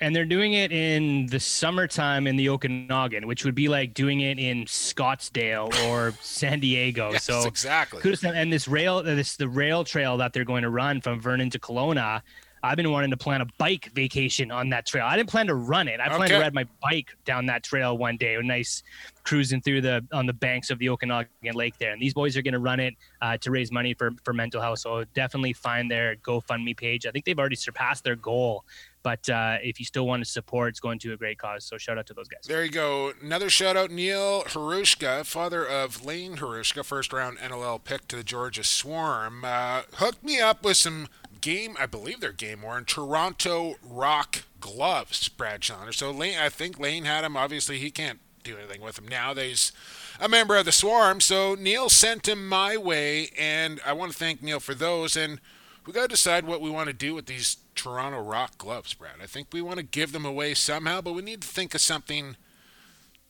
[0.00, 4.20] And they're doing it in the summertime in the Okanagan, which would be like doing
[4.20, 7.10] it in Scottsdale or San Diego.
[7.12, 8.00] Yes, so exactly.
[8.00, 11.48] kudos and this rail this the rail trail that they're going to run from Vernon
[11.50, 12.22] to Kelowna.
[12.64, 15.04] I've been wanting to plan a bike vacation on that trail.
[15.04, 16.00] I didn't plan to run it.
[16.00, 16.34] I planned Okay.
[16.34, 18.36] to ride my bike down that trail one day.
[18.36, 18.82] A nice
[19.22, 21.92] cruising through the on the banks of the Okanagan Lake there.
[21.92, 24.62] And these boys are going to run it uh, to raise money for for mental
[24.62, 24.78] health.
[24.78, 27.04] So definitely find their GoFundMe page.
[27.06, 28.64] I think they've already surpassed their goal.
[29.02, 31.66] But uh, if you still want to support, it's going to a great cause.
[31.66, 32.40] So shout out to those guys.
[32.48, 33.12] There you go.
[33.22, 38.24] Another shout out, Neil Harushka, father of Lane Harushka, first round NLL pick to the
[38.24, 39.44] Georgia Swarm.
[39.44, 41.08] Uh, hooked me up with some
[41.44, 45.92] game, I believe they're game worn, Toronto Rock gloves, Brad Challoner.
[45.92, 47.36] So Lane, I think Lane had him.
[47.36, 49.34] Obviously, he can't do anything with them now.
[49.34, 49.70] He's
[50.18, 51.20] a member of the Swarm.
[51.20, 55.18] So Neil sent him my way, and I want to thank Neil for those.
[55.18, 55.38] And
[55.86, 59.16] we got to decide what we want to do with these Toronto Rock gloves, Brad.
[59.22, 61.82] I think we want to give them away somehow, but we need to think of
[61.82, 62.36] something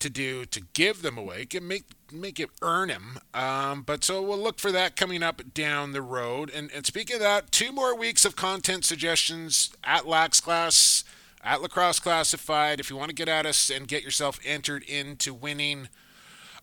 [0.01, 3.19] to do to give them away, get, make make it earn them.
[3.33, 6.51] Um, but so we'll look for that coming up down the road.
[6.55, 11.05] And, and speaking of that, two more weeks of content suggestions at Lax Class,
[11.43, 12.81] at Lacrosse Classified.
[12.81, 15.89] If you want to get at us and get yourself entered into winning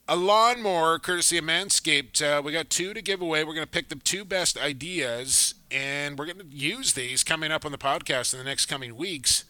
[0.08, 2.22] a lawnmower courtesy of Manscaped.
[2.22, 3.44] Uh, we got two to give away.
[3.44, 7.52] We're going to pick the two best ideas, and we're going to use these coming
[7.52, 9.46] up on the podcast in the next coming weeks.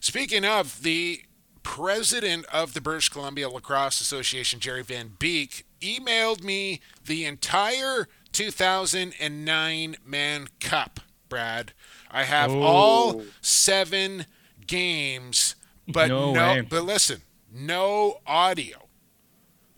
[0.00, 1.22] Speaking of, the
[1.64, 9.96] president of the British Columbia Lacrosse Association, Jerry Van Beek, emailed me the entire 2009
[10.04, 11.72] Mann Cup, Brad.
[12.10, 12.62] I have Oh.
[12.62, 14.26] all seven
[14.66, 15.56] games,
[15.88, 18.88] but No no, but listen, no audio.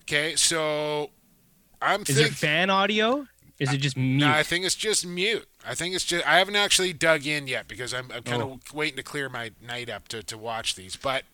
[0.03, 1.11] Okay, so
[1.80, 2.32] I'm Is there thinking.
[2.34, 3.26] fan audio?
[3.59, 4.18] Is it just mute?
[4.20, 5.49] No, I think it's just mute.
[5.66, 6.26] I think it's just.
[6.26, 8.53] I haven't actually dug in yet because I'm, I'm kind Oh.
[8.64, 10.95] of waiting to clear my night up to, to watch these.
[10.97, 11.24] But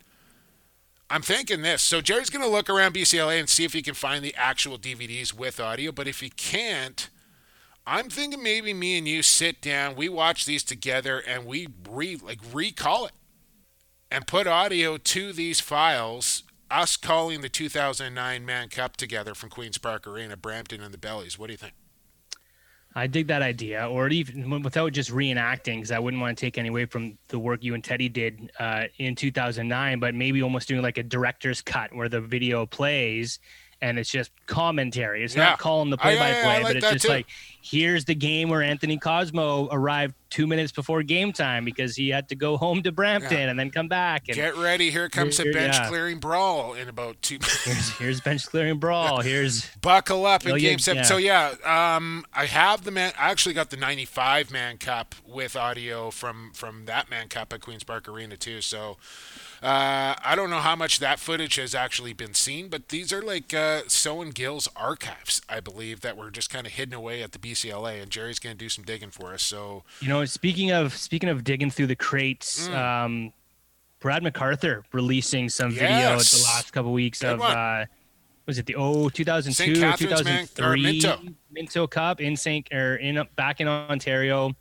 [1.12, 1.82] I'm thinking this.
[1.82, 4.78] So Jerry's going to look around BCLA and see if he can find the actual
[4.78, 5.92] DVDs with audio.
[5.92, 7.10] But if he can't,
[7.86, 12.16] I'm thinking maybe me and you sit down, we watch these together, and we re
[12.16, 13.12] like recall it
[14.10, 16.44] and put audio to these files.
[16.70, 21.38] Us calling the 2009 Mann Cup together from Queens Park Arena, Brampton, and the Bellies.
[21.38, 21.74] What do you think?
[22.94, 26.58] I dig that idea, or even without just reenacting, because I wouldn't want to take
[26.58, 30.68] any away from the work you and Teddy did uh, in 2009, but maybe almost
[30.68, 33.38] doing like a director's cut where the video plays
[33.80, 35.24] and it's just commentary.
[35.24, 35.44] It's Yeah.
[35.50, 37.08] not calling the Oh, play-by-play, yeah, I like but it's just too.
[37.12, 37.26] like
[37.62, 42.28] here's the game where Anthony Cosmo arrived two minutes before game time because he had
[42.28, 43.50] to go home to Brampton Yeah.
[43.50, 44.24] and then come back.
[44.28, 44.90] And Get ready.
[44.90, 45.88] Here comes a bench yeah.
[45.88, 49.20] clearing brawl in about two here's, here's bench clearing brawl.
[49.22, 51.04] Here's Buckle up in Oh, yeah, game seven.
[51.04, 53.12] So yeah, um, I have the man.
[53.18, 57.60] I actually got the '95 Mann Cup with audio from from that Mann Cup at
[57.60, 58.60] Queens Park Arena too.
[58.60, 58.96] So
[59.62, 63.22] uh, I don't know how much that footage has actually been seen, but these are
[63.22, 67.22] like uh, So and Gill's archives, I believe, that were just kind of hidden away
[67.22, 68.02] at the BCLA.
[68.02, 69.42] And Jerry's going to do some digging for us.
[69.42, 72.74] So You know, speaking of speaking of digging through the crates, Mm.
[72.76, 73.32] um,
[74.00, 77.56] Brad MacArthur releasing some video the last couple weeks Good of one.
[77.56, 77.84] uh,
[78.46, 79.78] was it the oh 2002 St.
[79.78, 81.34] Catharines, man, or 2003 Minto.
[81.52, 82.66] Minto Cup in St.
[82.72, 84.52] or in back in Ontario.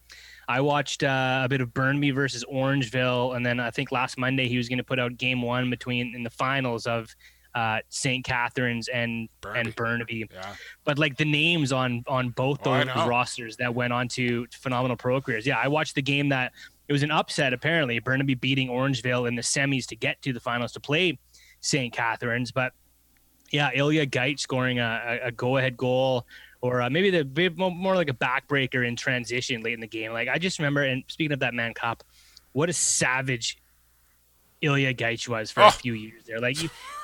[0.47, 4.47] I watched uh, a bit of Burnaby versus Orangeville, and then I think last Monday
[4.49, 7.15] he was going to put out game one between in the finals of
[7.53, 8.23] uh, St.
[8.23, 9.59] Catharines and Burnaby.
[9.59, 13.91] and Burnaby yeah, but like the names on on both Oh, those rosters that went
[13.91, 15.45] on to phenomenal pro careers.
[15.45, 16.53] Yeah, I watched the game that
[16.87, 17.99] it was an upset apparently.
[17.99, 21.17] Burnaby beating Orangeville in the semis to get to the finals to play
[21.61, 21.93] St.
[21.93, 22.73] Catharines, but
[23.51, 26.25] yeah, Ilya Gajic scoring a, a, go-ahead goal,
[26.61, 30.13] or uh, maybe the more like a backbreaker in transition late in the game.
[30.13, 32.03] Like I just remember, and speaking of that Mann Cup,
[32.53, 33.60] what a savage
[34.61, 35.67] Ilya Gajic was for Oh.
[35.67, 36.39] a few years there.
[36.39, 36.57] Like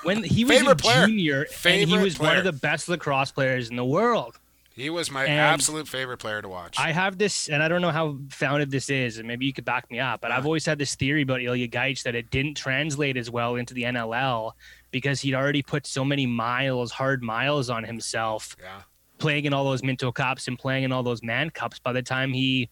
[0.03, 1.08] when he was Favorite a player.
[1.08, 1.53] junior, and he
[1.86, 4.38] Favorite was one of the best lacrosse players in the world.
[4.76, 6.78] he was my And- absolute favorite player to watch.
[6.80, 9.66] I have this, and I don't know how founded this is, and maybe you could
[9.66, 12.58] back me up, but I've always had this theory about Ilya Gajic that it didn't
[12.58, 14.51] translate as well into the NLL
[14.91, 18.82] because he'd already put so many miles, hard miles on himself, yeah.
[19.18, 22.03] playing in all those Minto Cups and playing in all those Mann Cups by the
[22.03, 22.70] time he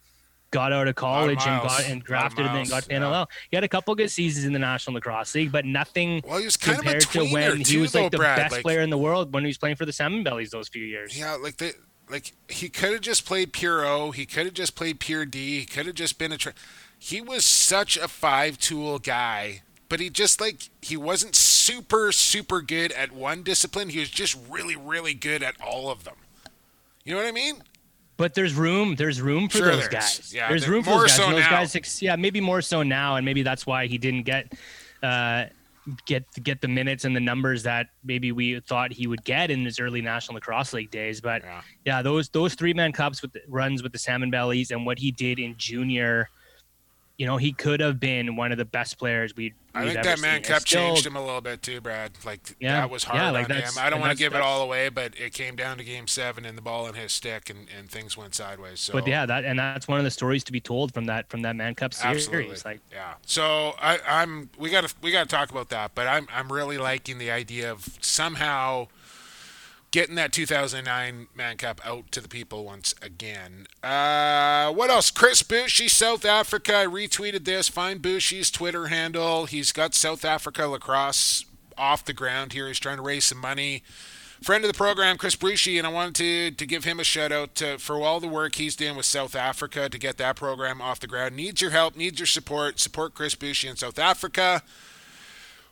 [0.56, 2.99] got out of college and got and drafted and then got to yeah.
[2.99, 3.28] NLL.
[3.51, 6.45] He had a couple good seasons in the National Lacrosse League, but nothing Well, he
[6.45, 8.38] was kind compared of to when he too, was though, like the Brad.
[8.38, 10.70] best Like, player in the world when he was playing for the Salmon Bellies those
[10.70, 11.18] few years.
[11.20, 11.74] Yeah, like the
[12.10, 14.12] like he could have just played pure O.
[14.12, 15.60] He could have just played pure D.
[15.60, 16.38] He could have just been a.
[16.38, 16.53] Tra-
[16.97, 22.62] he was such a five tool guy, but he just like he wasn't super super
[22.62, 23.89] good at one discipline.
[23.89, 26.16] He was just really really good at all of them.
[27.03, 27.62] You know what I mean?
[28.18, 28.95] But there's room.
[28.95, 30.20] There's room for Sure those there is.
[30.20, 30.34] guys.
[30.34, 31.16] Yeah, there's room for those guys.
[31.16, 31.49] so those now.
[31.49, 34.53] guys, yeah, maybe more so now, and maybe that's why he didn't get
[35.03, 35.45] uh,
[36.05, 39.66] get get the minutes and the numbers that maybe we thought he would get in
[39.66, 41.20] his early National Lacrosse League days.
[41.20, 41.61] But Yeah.
[41.86, 44.97] yeah, those those three Mann Cups with the, runs with the Salmon Bellies and what
[44.97, 46.30] he did in junior,
[47.18, 49.53] you know, he could have been one of the best players we.
[49.74, 52.11] I think that Mann Cup changed him a little bit too, Brad.
[52.26, 52.80] Like Yeah.
[52.82, 53.72] that was hard Yeah, like on him.
[53.78, 56.45] I don't want to give it all away, but it came down to game seven
[56.45, 58.80] and the ball in his stick and, and things went sideways.
[58.80, 61.30] So But yeah, that and that's one of the stories to be told from that
[61.30, 62.28] from that Mann Cup series.
[62.28, 62.57] Absolutely.
[62.63, 63.16] Like yeah.
[63.26, 65.91] So I, I'm we gotta we gotta talk about that.
[65.93, 68.88] But I'm I'm really liking the idea of somehow
[69.96, 73.66] getting that 2009 Mann Cup out to the people once again.
[73.82, 75.10] Uh, what else?
[75.10, 76.80] Chris Bushi, South Africa.
[76.80, 77.70] I retweeted this.
[77.70, 79.46] Find Bushi's Twitter handle.
[79.46, 81.46] He's got South Africa lacrosse
[81.78, 82.68] off the ground here.
[82.68, 83.84] He's trying to raise some money.
[84.41, 87.32] Friend of the program, Chris Brucey, and I wanted to, to give him a shout
[87.32, 90.82] out to, for all the work he's doing with South Africa to get that program
[90.82, 91.38] off the ground.
[91.38, 92.82] Needs your help, needs your support.
[92.82, 94.62] Support Chris Brucey in South Africa.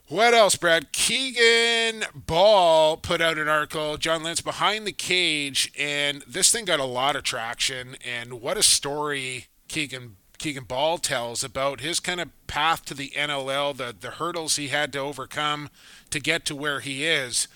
[0.09, 0.91] What else, Brad?
[0.91, 6.79] Keegan Ball put out an article, John Lentz behind the cage, and this thing got
[6.79, 7.95] a lot of traction.
[8.05, 13.11] And what a story Keegan Keegan Ball tells about his kind of path to the
[13.15, 15.69] NLL, the the hurdles he had to overcome
[16.09, 17.47] to get to where he is.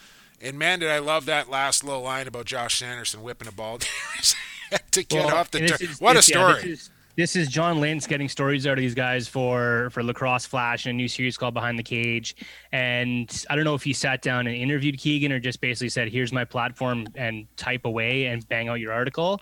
[0.42, 3.80] And man, did I love that last little line about Josh Sanderson whipping a ball
[3.80, 3.88] to
[4.18, 4.34] his
[4.72, 6.78] head to get Well, off the is- What a this- yeah, story!
[7.18, 10.92] This, is, John Lynch getting stories out of these guys for for Lacrosse Flash and
[10.92, 12.36] a new series called Behind the Cage.
[12.72, 16.10] And I don't know if he sat down and interviewed Keegan or just basically said,
[16.10, 19.42] "Here's my platform and type away and bang out your article."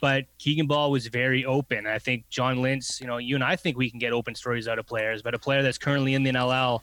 [0.00, 1.86] But Keegan Ball was very open.
[1.86, 4.68] I think John Lynch, you know, you and I think we can get open stories
[4.68, 6.82] out of players, but a player that's currently in the NLL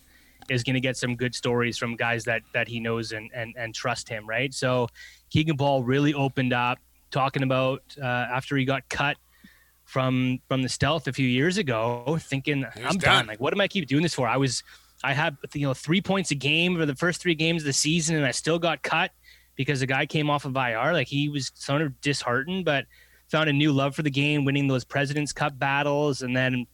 [0.49, 3.53] is going to get some good stories from guys that that he knows and and
[3.57, 4.53] and trust him, right?
[4.53, 4.89] So
[5.29, 6.79] Keegan Ball really opened up
[7.11, 9.15] talking about uh, after he got cut
[9.93, 12.99] from from the stealth a few years ago, thinking I'm done.
[12.99, 13.27] done.
[13.27, 14.27] Like, what am I keep doing this for?
[14.27, 14.63] I was
[15.03, 17.73] I had you know three points a game for the first three games of the
[17.73, 19.11] season, and I still got cut
[19.55, 20.93] because the guy came off of IR.
[20.93, 22.85] Like he was sort of disheartened, but
[23.29, 26.65] found a new love for the game, winning those Presidents Cup battles, and then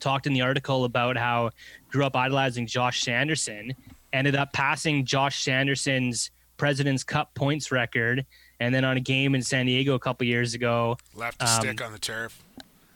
[0.00, 1.50] talked in the article about how
[1.90, 3.74] grew up idolizing Josh Sanderson,
[4.14, 8.24] ended up passing Josh Sanderson's President's Cup points record,
[8.60, 11.60] and then on a game in San Diego a couple years ago, Left a um,
[11.60, 12.42] stick on the turf.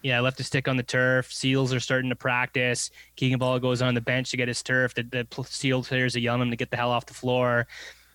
[0.02, 1.32] yeah, left a stick on the turf.
[1.32, 2.90] Seals are starting to practice.
[3.16, 4.94] Keegan Ball goes on the bench to get his turf.
[4.94, 7.66] The, the Seal players are yelling him to get the hell off the floor.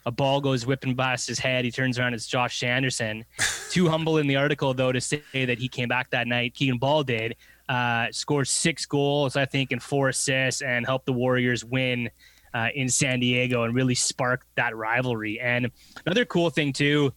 [0.07, 1.65] A ball goes whipping past his head.
[1.65, 2.13] He turns around.
[2.13, 3.25] It's Josh Sanderson.
[3.71, 6.53] Too humble in the article though to say that he came back that night.
[6.53, 7.35] Keegan Ball did.
[7.67, 12.11] Uh, scored six goals, I think, and four assists, and helped the Warriors win
[12.53, 15.39] uh, in San Diego and really sparked that rivalry.
[15.39, 15.71] And
[16.05, 17.11] another cool thing too,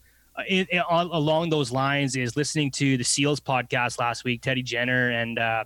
[0.47, 4.43] in, in- along those lines, is listening to the Seals podcast last week.
[4.43, 5.65] Teddy Jenner and uh,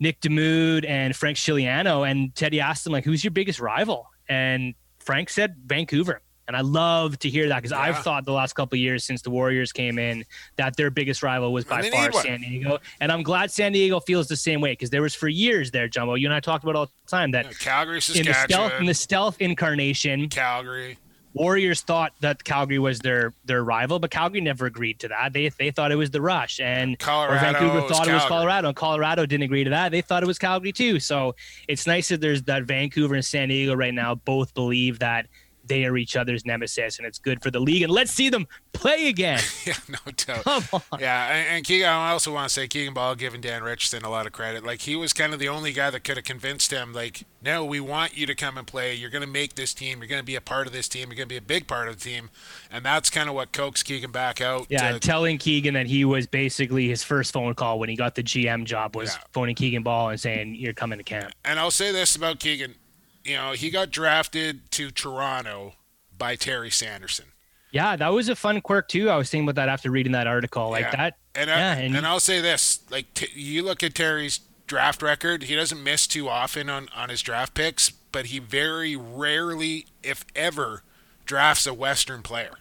[0.00, 4.74] Nick Demude and Frank Chiliano, and Teddy asked him like, "Who's your biggest rival?" And
[4.98, 6.22] Frank said Vancouver.
[6.48, 7.78] And I love to hear that because Yeah.
[7.80, 10.24] I've thought the last couple of years since the Warriors came in
[10.56, 12.12] that their biggest rival was by far.
[12.12, 12.78] San Diego.
[13.00, 15.86] And I'm glad San Diego feels the same way because there was for years there,
[15.86, 16.14] Jumbo.
[16.14, 18.86] You and I talked about all the time that Yeah, Calgary, in the stealth in
[18.86, 20.98] the stealth incarnation, Calgary.
[21.34, 25.32] Warriors thought that Calgary was their their rival, but Calgary never agreed to that.
[25.32, 28.68] They they thought it was the Rush, and or Colorado Vancouver thought it was Colorado,
[28.68, 29.92] and Colorado didn't agree to that.
[29.92, 31.00] They thought it was Calgary too.
[31.00, 31.34] So
[31.68, 35.26] it's nice that there's that Vancouver and San Diego right now both believe that
[35.72, 37.82] they are each other's nemesis, and it's good for the league.
[37.82, 39.40] And let's see them play again.
[39.64, 40.42] Yeah, no doubt.
[40.44, 40.98] Come on.
[41.00, 44.10] Yeah, and, and Keegan, I also want to say Keegan Ball giving Dan Richardson a
[44.10, 44.64] lot of credit.
[44.64, 46.92] Like he was kind of the only guy that could have convinced him.
[46.92, 48.92] Like, no, we want you to come and play.
[48.94, 49.98] You're going to make this team.
[50.00, 51.08] You're going to be a part of this team.
[51.08, 52.30] You're going to be a big part of the team,
[52.72, 54.66] and that's kind of what coaxed Keegan back out.
[54.68, 58.14] Yeah, to- telling Keegan that he was basically his first phone call when he got
[58.16, 59.22] the GM job was Yeah.
[59.32, 61.32] phoning Keegan Ball and saying you're coming to camp.
[61.44, 62.74] and I'll say this about Keegan.
[63.24, 65.74] You know, he got drafted to Toronto
[66.16, 67.26] by Terry Sanderson.
[67.70, 69.08] Yeah, that was a fun quirk too.
[69.08, 70.70] I was thinking about that after reading that article.
[70.70, 70.96] Like Yeah.
[70.96, 71.16] that.
[71.34, 75.00] And I, yeah, and, and, I'll say this: like t- you look at Terry's draft
[75.02, 79.86] record, he doesn't miss too often on on his draft picks, but he very rarely,
[80.02, 80.82] if ever,
[81.24, 82.58] drafts a Western player.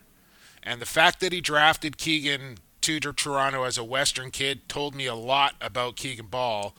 [0.64, 5.06] And the fact that he drafted Keegan to Toronto as a Western kid told me
[5.06, 6.74] a lot about Keegan Ball.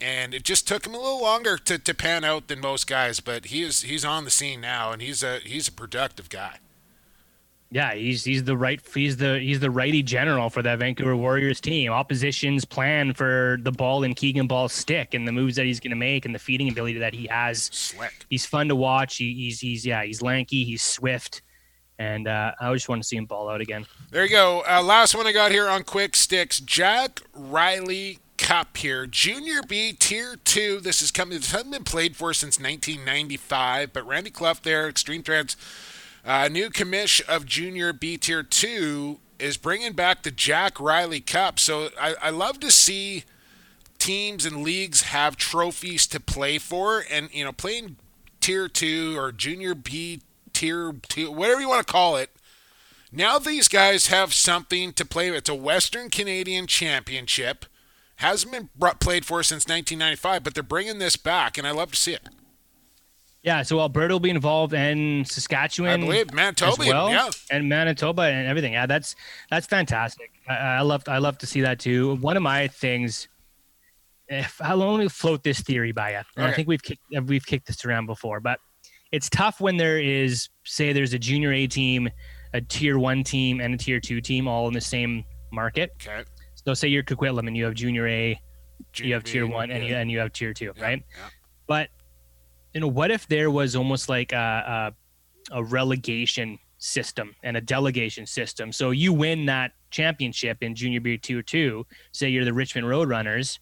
[0.00, 3.20] And it just took him a little longer to, to pan out than most guys,
[3.20, 6.58] but he is he's on the scene now, and he's a he's a productive guy.
[7.70, 11.60] yeah, he's he's the right he's the he's the righty general for that Vancouver Warriors
[11.60, 11.92] team.
[11.92, 15.90] Opposition's plan for the ball in Keegan Ball's stick and the moves that he's going
[15.90, 17.64] to make and the feeding ability that he has.
[17.72, 18.26] Slick.
[18.28, 19.16] He's fun to watch.
[19.16, 20.64] He, he's he's yeah he's lanky.
[20.64, 21.42] He's swift.
[21.98, 23.86] And uh, I just want to see him ball out again.
[24.10, 24.62] There you go.
[24.68, 26.60] Uh, last one I got here on Quick Sticks.
[26.60, 29.06] Jack Riley Cup here.
[29.06, 30.80] Junior B Tier 2.
[30.80, 31.38] This is coming.
[31.38, 35.56] This hasn't been played for since 1995, but Randy Clough there, Extreme Threads,
[36.24, 41.58] uh, new commish of Junior B Tier 2 is bringing back the Jack Riley Cup.
[41.58, 43.24] So I, I love to see
[43.98, 47.96] teams and leagues have trophies to play for, and you know, playing
[48.40, 50.20] Tier Two or Junior B
[50.52, 52.30] Tier Two, whatever you want to call it.
[53.12, 55.38] Now these guys have something to play with.
[55.38, 57.66] It's a Western Canadian Championship.
[58.16, 61.90] Hasn't been brought, played for since 1995, but they're bringing this back, and I love
[61.92, 62.28] to see it.
[63.46, 67.30] Yeah, so Alberta will be involved and Saskatchewan, I believe Manitoba, well, yeah.
[67.48, 68.72] and Manitoba and everything.
[68.72, 69.14] Yeah, that's
[69.50, 70.32] that's fantastic.
[70.48, 72.16] I, I love I love to see that too.
[72.16, 73.28] One of my things,
[74.26, 77.68] if I'll only float this theory by you, and I think we've kicked, we've kicked
[77.68, 78.58] this around before, but
[79.12, 82.10] it's tough when there is say there's a junior A team,
[82.52, 85.92] a tier one team, and a tier two team all in the same market.
[86.04, 86.24] Okay.
[86.66, 88.40] So say you're Coquitlam and you have junior A,
[88.92, 91.02] Junior you have tier B, one, and you and you have tier two, Yeah, right?
[91.16, 91.28] yeah.
[91.68, 91.90] But
[92.74, 94.92] you know, what if there was almost like a,
[95.52, 98.72] a a relegation system and a delegation system?
[98.72, 101.86] So you win that championship in junior B Tier two.
[102.10, 103.60] Say you're the Richmond Roadrunners.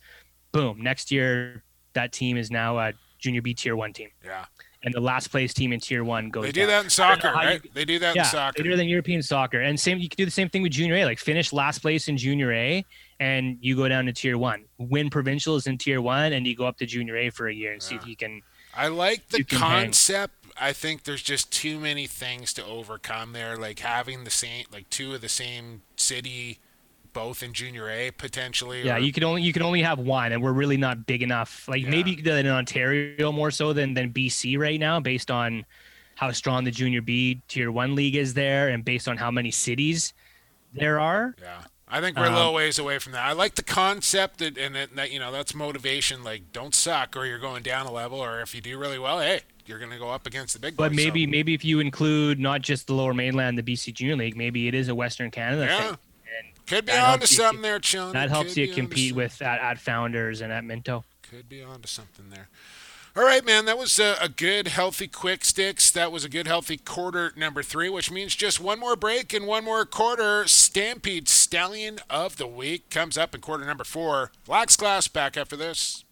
[0.53, 0.81] Boom!
[0.81, 4.47] Next year, that team is now a junior B tier one team, Yeah.
[4.85, 6.45] And the last place team in tier one goes.
[6.45, 6.69] They do down.
[6.69, 7.75] that in soccer, how you- right?
[7.75, 8.63] They do that Yeah, in soccer.
[8.63, 9.99] they do it in European soccer, and same.
[9.99, 11.05] You can do the same thing with junior A.
[11.05, 12.85] Like finish last place in junior A,
[13.19, 14.65] and you go down to tier one.
[14.79, 17.73] Win provincials in tier one, and you go up to junior A for a year
[17.73, 18.43] and see if you can.
[18.77, 20.35] I like the concept.
[20.61, 23.57] I think there's just too many things to overcome there.
[23.57, 26.59] Like having the same, like two of the same city,
[27.15, 28.83] both in junior A potentially.
[28.83, 31.23] Yeah, or- you could only you can only have one, and we're really not big
[31.23, 31.67] enough.
[31.67, 31.91] Like Yeah.
[31.91, 35.31] maybe you could do that in Ontario more so than than BC right now, based
[35.31, 35.65] on
[36.17, 39.51] how strong the junior B tier one league is there, and based on how many
[39.51, 40.13] cities
[40.75, 41.35] there are.
[41.41, 43.25] Yeah, I think we're a Um, little ways away from that.
[43.25, 46.23] I like the concept that, and that, that you know that's motivation.
[46.23, 49.21] Like, don't suck, or you're going down a level, or if you do really well,
[49.21, 50.97] hey, you're going to go up against the big But boys.
[50.97, 54.37] maybe So, maybe if you include not just the Lower Mainland, the BC Junior League,
[54.37, 55.87] maybe it is a Western Canada Yeah.
[55.89, 55.99] thing.
[56.67, 58.13] Could be that on to you- something there, Sean.
[58.13, 61.05] that helps you compete with at, at Founders and at Minto.
[61.23, 62.49] Could be on to something there.
[63.17, 63.65] All right, man.
[63.67, 65.91] That was a, a good, healthy quick sticks.
[65.93, 69.47] That was a good, healthy quarter number three, which means just one more break and
[69.47, 70.49] one more quarter.
[70.49, 74.33] Stampede Stallion of the Week comes up in quarter number four.
[74.49, 76.04] Lax Class back after this.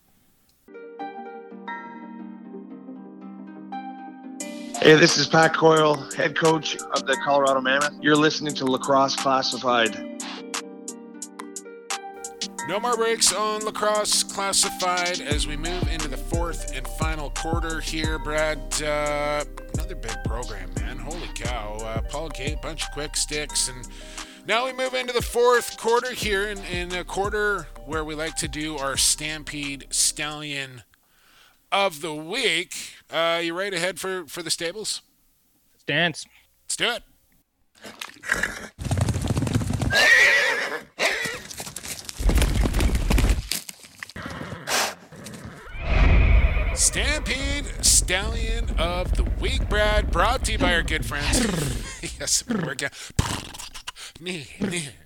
[4.83, 7.95] Hey, this is Pat Coyle, head coach of the Colorado Mammoth.
[8.01, 10.21] You're listening to Lacrosse Classified.
[12.67, 17.81] No more breaks on lacrosse classified as we move into the fourth and final quarter
[17.81, 18.59] here, Brad.
[18.83, 20.99] Uh, another big program, man.
[20.99, 21.77] Holy cow.
[21.81, 23.69] Uh, Paul Gait, bunch of quick sticks.
[23.69, 23.87] And
[24.49, 28.35] now we move into the fourth quarter here in, in a quarter where we like
[28.39, 30.83] to do our Stampede Stallion
[31.71, 32.75] of the Week.
[33.13, 35.03] Uh, you right ahead for, for the stables?
[35.75, 36.27] Let's dance.
[36.65, 37.03] Let's do it.
[46.75, 51.39] Stampede Stallion of the Week, Brad, brought to you by our good friends.
[52.19, 52.89] yes, we're ga-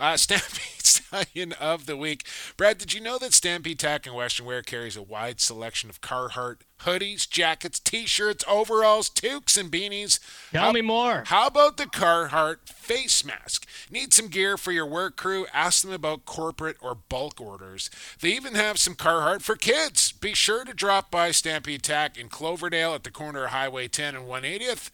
[0.00, 2.24] uh, Stampede Stallion of the Week.
[2.56, 6.00] Brad, did you know that Stampede Tack and Western Wear carries a wide selection of
[6.00, 10.18] Carhartt hoodies, jackets, t-shirts, overalls, toques, and beanies?
[10.52, 11.24] Tell How- me more.
[11.26, 13.66] how about the Carhartt face mask?
[13.90, 15.46] Need some gear for your work crew?
[15.52, 17.90] Ask them about corporate or bulk orders.
[18.20, 20.12] They even have some Carhartt for kids.
[20.12, 24.14] Be sure to drop by Stampede Tack in Cloverdale at the corner of Highway 10
[24.16, 24.90] and 180th,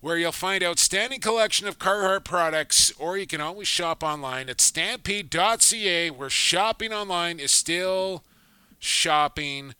[0.00, 4.60] where you'll find outstanding collection of Carhartt products, or you can always shop online at
[4.60, 8.24] stampede.ca, where shopping online is still
[8.78, 9.74] shopping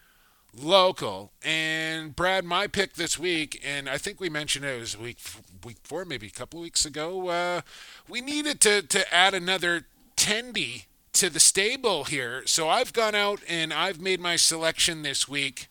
[0.54, 1.32] local.
[1.42, 5.18] And Brad, my pick this week, and I think we mentioned it was week
[5.64, 7.28] week four, maybe a couple of weeks ago.
[7.28, 7.60] Uh,
[8.08, 13.40] we needed to to add another tendy to the stable here, so I've gone out
[13.48, 15.68] and I've made my selection this week.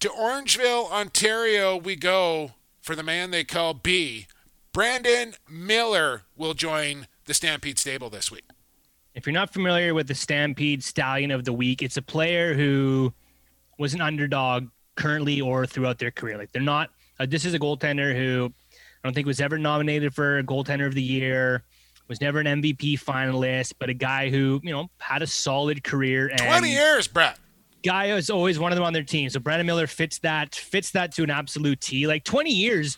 [0.00, 2.52] To Orangeville, Ontario, we go
[2.82, 4.26] for the man they call B.
[4.72, 8.44] Brandon Miller will join the Stampede stable this week.
[9.14, 13.12] If you're not familiar with the Stampede Stallion of the Week, it's a player who
[13.78, 16.36] was an underdog currently or throughout their career.
[16.36, 16.90] Like they're not.
[17.20, 18.52] Uh, this is a goaltender who
[19.02, 21.62] I don't think was ever nominated for a goaltender of the year.
[22.08, 26.28] Was never an MVP finalist, but a guy who you know had a solid career.
[26.28, 27.36] And 20 years, Brad.
[27.82, 29.28] Guy is always one of them on their team.
[29.28, 32.06] So Brandon Miller fits that fits that to an absolute T.
[32.06, 32.96] Like 20 years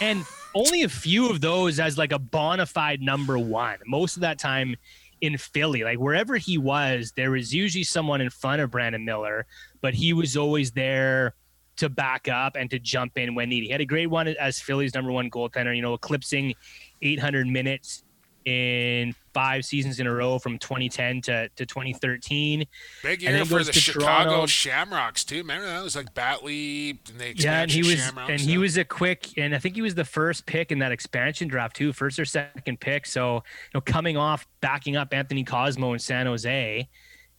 [0.00, 0.24] and
[0.54, 3.78] only a few of those as like a bona fide number one.
[3.86, 4.76] Most of that time
[5.20, 9.46] in Philly, like wherever he was, there was usually someone in front of Brandon Miller,
[9.80, 11.34] but he was always there
[11.76, 13.66] to back up and to jump in when needed.
[13.66, 16.54] He had a great one as Philly's number one goaltender, you know, eclipsing
[17.02, 18.02] 800 minutes
[18.46, 22.64] in five seasons in a row from 2010 to, to 2013.
[23.02, 24.46] Big year for the Chicago Toronto.
[24.46, 25.36] Shamrocks too.
[25.36, 28.78] Remember that was like Batley and they yeah, and he was Shamrocks, and he was
[28.78, 31.92] a quick and I think he was the first pick in that expansion draft too,
[31.92, 33.04] first or second pick.
[33.04, 33.42] So you
[33.74, 36.88] know, coming off backing up Anthony Cosmo in San Jose,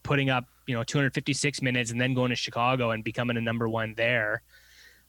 [0.03, 3.67] putting up you know 256 minutes and then going to Chicago and becoming a number
[3.67, 4.43] one there.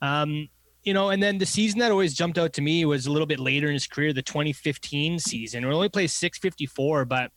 [0.00, 0.48] Um,
[0.84, 3.26] you know, and then the season that always jumped out to me was a little
[3.26, 5.66] bit later in his career, the 2015 season.
[5.66, 7.30] We only played 654, but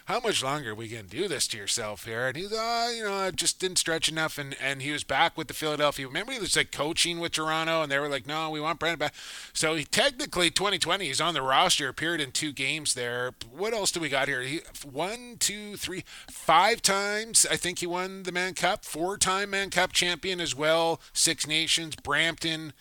[0.05, 2.27] how much longer are we gonna do this to yourself here?
[2.27, 5.39] And he's, oh, you know, I just didn't stretch enough, and and he was back
[5.39, 6.07] with the Philadelphia.
[6.07, 8.99] Remember, he was like coaching with Toronto, and they were like, no, we want Brandon
[8.99, 9.15] back.
[9.55, 13.33] So he technically 2020, he's on the roster, appeared in two games there.
[13.51, 14.43] What else do we got here?
[14.43, 17.47] He one, two, three, five times.
[17.51, 21.47] I think he won the Mann Cup, four time Mann Cup champion as well, Six
[21.47, 22.73] Nations, Brampton.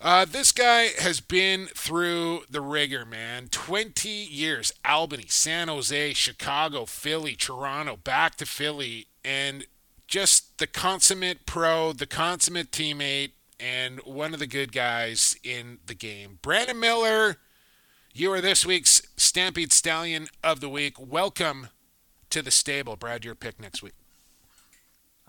[0.00, 3.48] Uh, this guy has been through the rigor, man.
[3.50, 4.72] 20 years.
[4.84, 9.66] Albany, San Jose, Chicago, Philly, Toronto, back to Philly, and
[10.06, 15.94] just the consummate pro, the consummate teammate, and one of the good guys in the
[15.94, 16.38] game.
[16.40, 17.36] Brandon Miller,
[18.14, 20.94] you are this week's Stampede Stallion of the Week.
[20.98, 21.68] Welcome
[22.30, 22.96] to the stable.
[22.96, 23.99] Brad, your pick next week.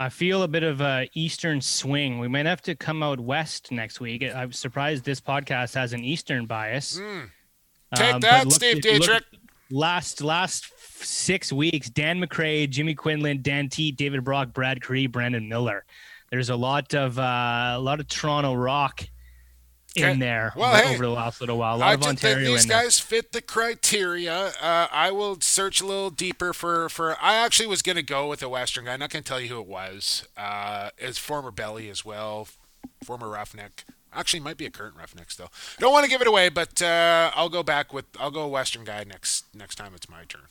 [0.01, 2.17] I feel a bit of a eastern swing.
[2.17, 4.23] We might have to come out west next week.
[4.23, 6.99] I'm surprised this podcast has an eastern bias.
[6.99, 7.29] Mm.
[7.93, 9.23] Take um, that, look, Steve Dietrich.
[9.69, 10.73] Last last
[11.03, 15.85] six weeks: Dan McCray, Jimmy Quinlan, Dan Teat, David Brock, Brad Cree, Brandon Miller.
[16.31, 19.07] There's a lot of uh, a lot of Toronto rock
[19.95, 21.75] in there well, over, hey, the last little while.
[21.75, 24.51] A lot I of Ontario think these guys fit the criteria.
[24.61, 27.17] Uh, I will search a little deeper for for.
[27.21, 28.93] I actually was going to go with a Western guy.
[28.93, 30.27] I'm not going to tell you who it was.
[30.37, 32.47] Uh, it's former Belly as well,
[33.03, 33.83] former Roughneck.
[34.13, 35.51] Actually, might be a current Roughneck still.
[35.79, 38.83] Don't want to give it away, but uh, I'll go back with I'll go Western
[38.83, 40.41] guy next next time it's my turn.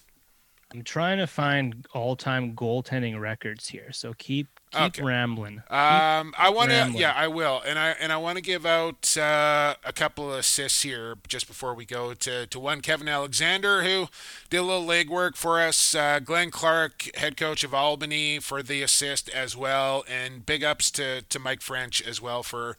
[0.72, 5.02] I'm trying to find all-time goaltending records here, so keep keep okay.
[5.02, 5.56] rambling.
[5.56, 8.64] Keep um, I want to, yeah, I will, and I and I want to give
[8.64, 13.08] out uh, a couple of assists here just before we go to to one Kevin
[13.08, 14.06] Alexander who
[14.48, 15.92] did a little legwork for us.
[15.92, 20.92] Uh, Glenn Clark, head coach of Albany, for the assist as well, and big ups
[20.92, 22.76] to to Mike French as well for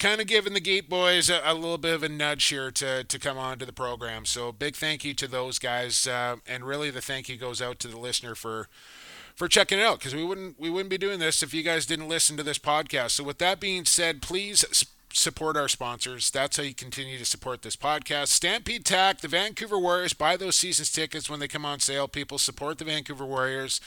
[0.00, 3.04] kind of giving the Gait Boys a, a, little bit of a nudge here to,
[3.04, 4.24] to come on to the program.
[4.24, 7.78] So big thank you to those guys, uh, and really the thank you goes out
[7.80, 8.68] to the listener for
[9.36, 11.86] for checking it out because we wouldn't we wouldn't be doing this if you guys
[11.86, 13.12] didn't listen to this podcast.
[13.12, 14.64] So with that being said, please
[15.12, 16.30] support our sponsors.
[16.30, 18.28] That's how you continue to support this podcast.
[18.28, 20.12] Stampede Tack, the Vancouver Warriors.
[20.12, 22.08] Buy those seasons tickets when they come on sale.
[22.08, 23.80] People support the Vancouver Warriors.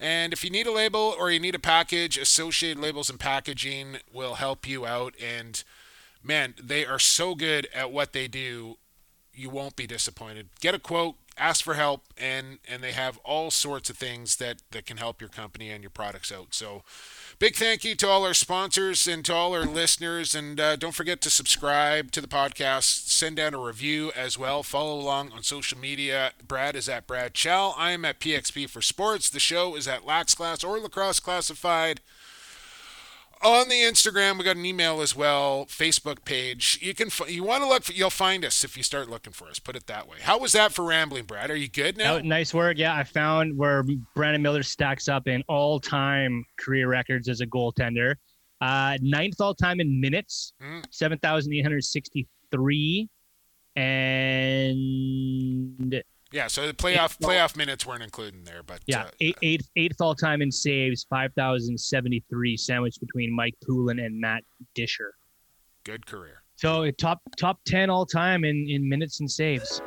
[0.00, 3.98] And if you need a label or you need a package, Associated Labels and Packaging
[4.12, 5.14] will help you out.
[5.22, 5.62] And
[6.22, 8.78] man, they are so good at what they do.
[9.32, 10.48] You won't be disappointed.
[10.60, 14.62] Get a quote, ask for help, and and they have all sorts of things that
[14.70, 16.54] that can help your company and your products out.
[16.54, 16.82] So
[17.38, 20.34] big thank you to all our sponsors and to all our listeners.
[20.34, 23.08] And uh, don't forget to subscribe to the podcast.
[23.08, 24.62] Send down a review as well.
[24.62, 26.32] Follow along on social media.
[26.46, 27.74] Brad is at Brad Chell.
[27.76, 29.30] I am at PXP for Sports.
[29.30, 32.00] The show is at Lax Class or Lacrosse Classified
[33.44, 36.78] on the Instagram, we got an email as well, Facebook page.
[36.80, 39.48] You can you want to look, for, you'll find us if you start looking for
[39.48, 39.58] us.
[39.58, 40.16] Put it that way.
[40.22, 41.50] How was that for rambling, Brad?
[41.50, 42.16] Are you good now?
[42.16, 42.78] Oh, nice work.
[42.78, 43.84] Yeah, I found where
[44.14, 48.14] Brandon Miller stacks up in all-time career records as a goaltender.
[48.60, 50.84] Uh, ninth all time in minutes, Mm.
[50.90, 53.08] 7,863.
[53.76, 56.02] And
[56.34, 59.68] Yeah, so the playoff playoff minutes weren't included in there, but yeah, uh, eight, eighth,
[59.76, 64.42] eighth all time in saves, 5,073, sandwiched between Mike Poulin and Matt
[64.74, 65.14] Disher.
[65.84, 66.42] good career.
[66.56, 69.80] So top top 10 all time in, in minutes and saves.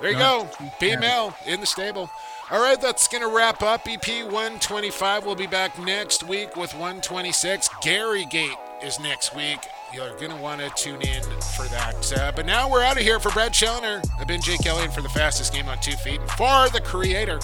[0.00, 0.50] There you go.
[0.80, 2.10] PML in the stable.
[2.48, 5.26] All right, that's going to wrap up EP 125.
[5.26, 7.68] We'll be back next week with 126.
[7.82, 9.58] Gary Gait is next week.
[9.92, 11.22] You're going to want to tune in
[11.56, 12.12] for that.
[12.16, 14.00] Uh, but now we're out of here for Brad Challoner.
[14.20, 16.20] I've been Jake Elliott for the fastest game on two feet.
[16.20, 17.40] And for the creator,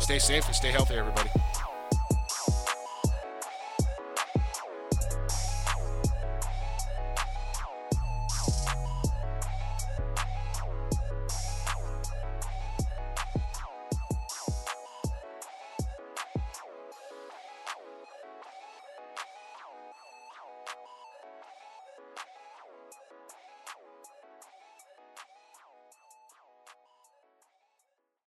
[0.00, 1.30] stay safe and stay healthy, everybody.